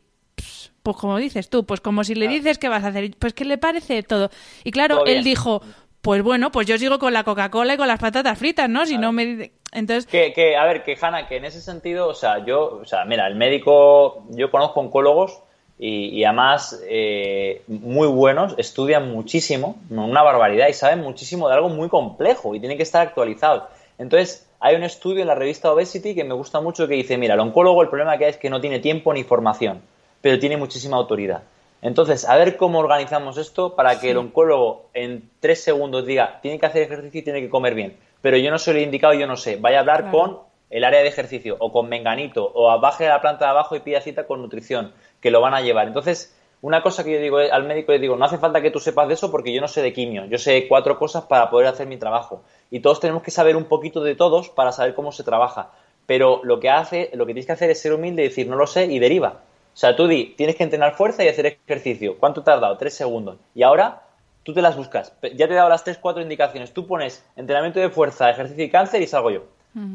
[0.82, 3.44] pues como dices tú, pues como si le dices que vas a hacer, pues que
[3.44, 4.30] le parece todo.
[4.64, 5.62] Y claro, él dijo,
[6.00, 8.84] pues bueno, pues yo sigo con la Coca-Cola y con las patatas fritas, ¿no?
[8.86, 12.14] Si no me entonces que, que a ver, que Hanna, que en ese sentido, o
[12.14, 15.40] sea, yo, o sea, mira, el médico, yo conozco oncólogos
[15.78, 21.88] y, además eh, muy buenos, estudian muchísimo, una barbaridad y saben muchísimo de algo muy
[21.88, 23.64] complejo y tienen que estar actualizados.
[23.98, 27.34] Entonces, hay un estudio en la revista Obesity que me gusta mucho que dice, mira,
[27.34, 29.82] el oncólogo el problema que hay es que no tiene tiempo ni formación,
[30.20, 31.42] pero tiene muchísima autoridad.
[31.82, 36.60] Entonces, a ver cómo organizamos esto para que el oncólogo en tres segundos diga, tiene
[36.60, 37.96] que hacer ejercicio y tiene que comer bien.
[38.20, 39.56] Pero yo no soy el indicado, yo no sé.
[39.56, 40.38] Vaya a hablar con
[40.70, 43.80] el área de ejercicio o con Menganito o baje a la planta de abajo y
[43.80, 45.88] pida cita con nutrición, que lo van a llevar.
[45.88, 48.78] Entonces, una cosa que yo digo al médico, le digo, no hace falta que tú
[48.78, 50.26] sepas de eso porque yo no sé de quimio.
[50.26, 53.64] Yo sé cuatro cosas para poder hacer mi trabajo y todos tenemos que saber un
[53.64, 55.72] poquito de todos para saber cómo se trabaja.
[56.06, 58.56] Pero lo que hace, lo que tienes que hacer es ser humilde y decir no
[58.56, 59.40] lo sé y deriva.
[59.74, 62.16] O sea, tú di, tienes que entrenar fuerza y hacer ejercicio.
[62.18, 62.76] ¿Cuánto te has dado?
[62.76, 63.38] Tres segundos.
[63.54, 64.02] Y ahora
[64.44, 65.14] tú te las buscas.
[65.34, 66.72] Ya te he dado las tres, cuatro indicaciones.
[66.72, 69.42] Tú pones entrenamiento de fuerza, ejercicio y cáncer y salgo yo.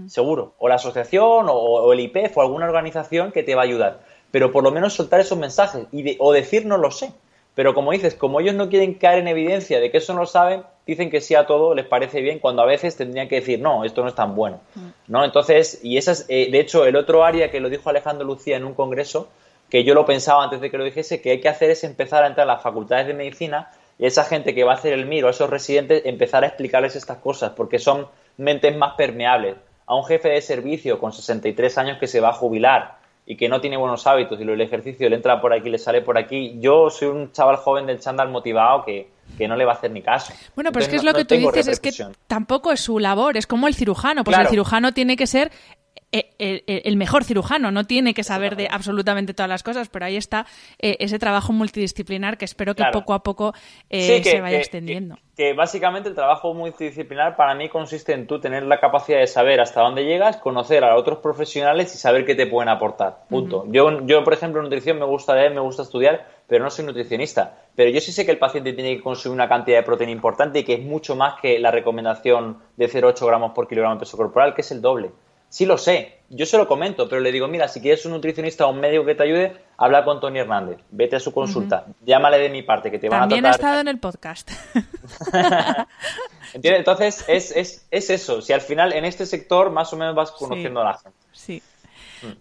[0.08, 0.56] Seguro.
[0.58, 4.00] O la asociación o, el IPEF o alguna organización que te va a ayudar.
[4.38, 7.12] Pero por lo menos soltar esos mensajes y o decir no lo sé.
[7.56, 10.26] Pero como dices, como ellos no quieren caer en evidencia de que eso no lo
[10.28, 13.60] saben, dicen que sí a todo, les parece bien, cuando a veces tendrían que decir,
[13.60, 14.60] no, esto no es tan bueno.
[14.76, 14.88] Mm.
[15.08, 15.26] ¿no?
[15.26, 18.58] Entonces, y esa es, eh, de hecho, el otro área que lo dijo Alejandro Lucía
[18.58, 19.28] en un congreso,
[19.72, 22.24] que yo lo pensaba antes de que lo dijese, que hay que hacer es empezar
[22.24, 25.08] a entrar a las facultades de medicina y esa gente que va a hacer el
[25.08, 28.06] MIR o a esos residentes empezar a explicarles estas cosas, porque son
[28.38, 29.56] mentes más permeables.
[29.88, 32.98] A un jefe de servicio con 63 años que se va a jubilar
[33.30, 36.02] y que no tiene buenos hábitos y el ejercicio le entra por aquí, le sale
[36.02, 36.56] por aquí.
[36.62, 39.92] Yo soy un chaval joven del chándal motivado que, que no le va a hacer
[39.92, 40.32] ni caso.
[40.56, 41.92] Bueno, pero es que es lo que tú dices, es que
[42.28, 45.52] tampoco es su labor, es como el cirujano, pues el cirujano tiene que ser
[46.14, 50.16] eh, el, mejor cirujano, no tiene que saber de absolutamente todas las cosas, pero ahí
[50.16, 50.46] está
[50.80, 53.54] eh, ese trabajo multidisciplinar que espero que poco a poco
[53.90, 55.18] eh, se vaya extendiendo.
[55.36, 59.60] Que, básicamente el trabajo multidisciplinar para mí consiste en tú tener la capacidad de saber
[59.60, 63.26] hasta dónde llegas, conocer a otros profesionales y saber qué te pueden aportar.
[63.30, 63.66] Punto.
[63.68, 66.86] yo, yo, por ejemplo, en nutrición me gusta leer, me gusta estudiar, pero no soy
[66.86, 67.58] nutricionista.
[67.76, 70.60] Pero yo sí sé que el paciente tiene que consumir una cantidad de proteína importante
[70.60, 74.16] y que es mucho más que la recomendación de 0,8 gramos por kilogramo de peso
[74.16, 75.12] corporal, que es el doble.
[75.58, 78.68] Sí lo sé, yo se lo comento, pero le digo, mira, si quieres un nutricionista
[78.68, 82.38] o un médico que te ayude, habla con Tony Hernández, vete a su consulta, llámale
[82.38, 83.30] de mi parte, que te van a tratar...
[83.30, 84.52] También ha estado en el podcast.
[86.54, 86.80] ¿Entiendes?
[86.80, 90.30] Entonces, es, es, es, eso, si al final en este sector más o menos vas
[90.30, 91.18] conociendo a la gente.
[91.32, 91.64] Sí.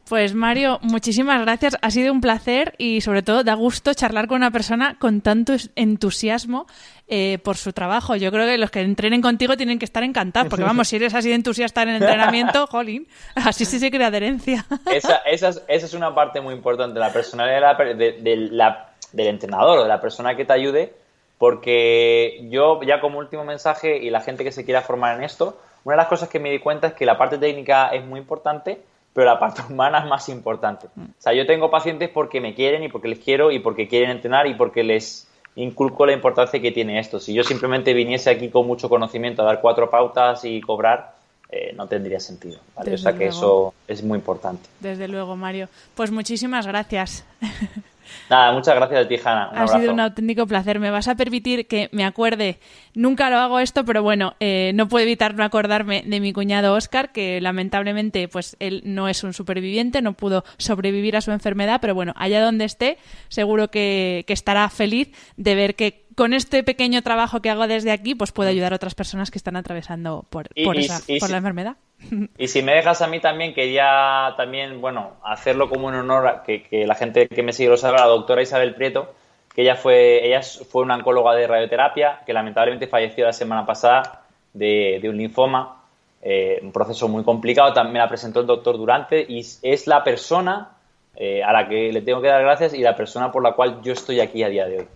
[0.09, 1.77] Pues Mario, muchísimas gracias.
[1.81, 5.55] Ha sido un placer y sobre todo da gusto charlar con una persona con tanto
[5.75, 6.67] entusiasmo
[7.09, 8.17] eh, por su trabajo.
[8.17, 11.15] Yo creo que los que entrenen contigo tienen que estar encantados, porque vamos, si eres
[11.15, 14.67] así de entusiasta en el entrenamiento, jolín, así sí se crea adherencia.
[14.91, 19.79] Esa, esa, es, esa es una parte muy importante, la personalidad de la, del entrenador
[19.79, 20.95] o de la persona que te ayude,
[21.39, 25.61] porque yo ya como último mensaje y la gente que se quiera formar en esto,
[25.85, 28.19] una de las cosas que me di cuenta es que la parte técnica es muy
[28.19, 28.81] importante,
[29.17, 30.89] pero la parte humana es más importante.
[30.95, 34.11] O sea, yo tengo pacientes porque me quieren y porque les quiero y porque quieren
[34.11, 37.19] entrenar y porque les inculco la importancia que tiene esto.
[37.19, 41.15] Si yo simplemente viniese aquí con mucho conocimiento a dar cuatro pautas y cobrar,
[41.49, 42.59] eh, no tendría sentido.
[42.75, 44.69] O sea que eso es muy importante.
[44.81, 45.71] Desde luego, Mario.
[45.95, 47.25] Pues muchísimas gracias.
[48.31, 49.51] Nada, muchas gracias a ti, Hanna.
[49.55, 50.81] ha sido un auténtico placer.
[50.81, 52.59] Me vas a permitir que me acuerde,
[52.95, 56.75] nunca lo hago esto, pero bueno, eh, no puedo evitar no acordarme de mi cuñado
[56.75, 61.79] Oscar, que lamentablemente pues él no es un superviviente, no pudo sobrevivir a su enfermedad,
[61.81, 62.99] pero bueno, allá donde esté,
[63.29, 67.93] seguro que, que estará feliz de ver que con este pequeño trabajo que hago desde
[67.93, 71.37] aquí, pues puedo ayudar a otras personas que están atravesando por, por, esa, por la
[71.37, 71.77] enfermedad.
[72.39, 76.63] Y si me dejas a mí también, quería también, bueno, hacerlo como un honor, que,
[76.63, 79.15] que la gente que me sigue lo sabe, la doctora Isabel Prieto,
[79.55, 84.25] que ella fue, ella fue una oncóloga de radioterapia, que lamentablemente falleció la semana pasada
[84.53, 85.83] de, de un linfoma,
[86.23, 90.71] eh, un proceso muy complicado, también la presentó el doctor Durante, y es la persona
[91.15, 93.81] eh, a la que le tengo que dar gracias y la persona por la cual
[93.83, 94.87] yo estoy aquí a día de hoy.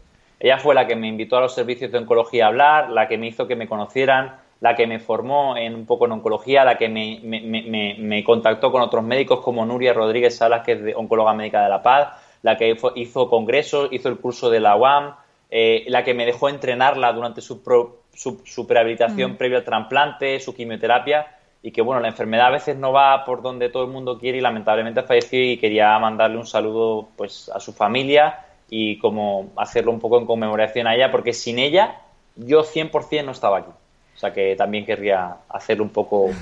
[0.41, 3.19] Ella fue la que me invitó a los servicios de oncología a hablar, la que
[3.19, 6.79] me hizo que me conocieran, la que me formó en un poco en oncología, la
[6.79, 11.63] que me, contactó con otros médicos como Nuria Rodríguez Salas, que es de oncóloga médica
[11.63, 12.09] de La Paz,
[12.43, 15.15] la que hizo congresos, hizo el curso de la UAM,
[15.51, 17.63] eh, la que me dejó entrenarla durante su,
[18.15, 19.37] su, prehabilitación mm.
[19.37, 21.27] previo al trasplante, su quimioterapia,
[21.63, 24.39] y que bueno, la enfermedad a veces no va por donde todo el mundo quiere
[24.39, 29.91] y lamentablemente falleció y quería mandarle un saludo pues a su familia y como hacerlo
[29.91, 32.01] un poco en conmemoración a ella, porque sin ella
[32.37, 33.71] yo 100% no estaba aquí.
[34.15, 36.31] O sea que también querría hacerlo un poco...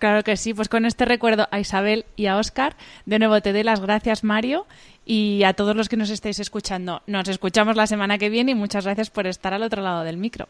[0.00, 2.76] Claro que sí, pues con este recuerdo a Isabel y a Oscar,
[3.06, 4.66] de nuevo te doy las gracias Mario
[5.06, 7.00] y a todos los que nos estéis escuchando.
[7.06, 10.18] Nos escuchamos la semana que viene y muchas gracias por estar al otro lado del
[10.18, 10.48] micro.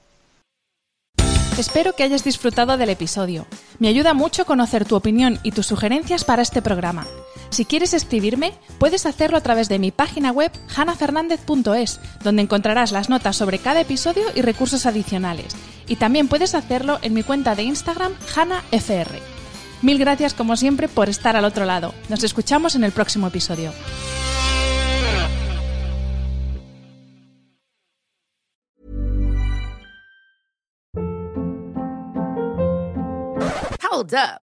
[1.58, 3.46] Espero que hayas disfrutado del episodio.
[3.78, 7.06] Me ayuda mucho conocer tu opinión y tus sugerencias para este programa.
[7.54, 13.08] Si quieres escribirme, puedes hacerlo a través de mi página web hanafernandez.es, donde encontrarás las
[13.08, 15.54] notas sobre cada episodio y recursos adicionales.
[15.86, 19.20] Y también puedes hacerlo en mi cuenta de Instagram hanafr.
[19.82, 21.94] Mil gracias como siempre por estar al otro lado.
[22.08, 23.72] Nos escuchamos en el próximo episodio.
[33.92, 34.43] Hold up.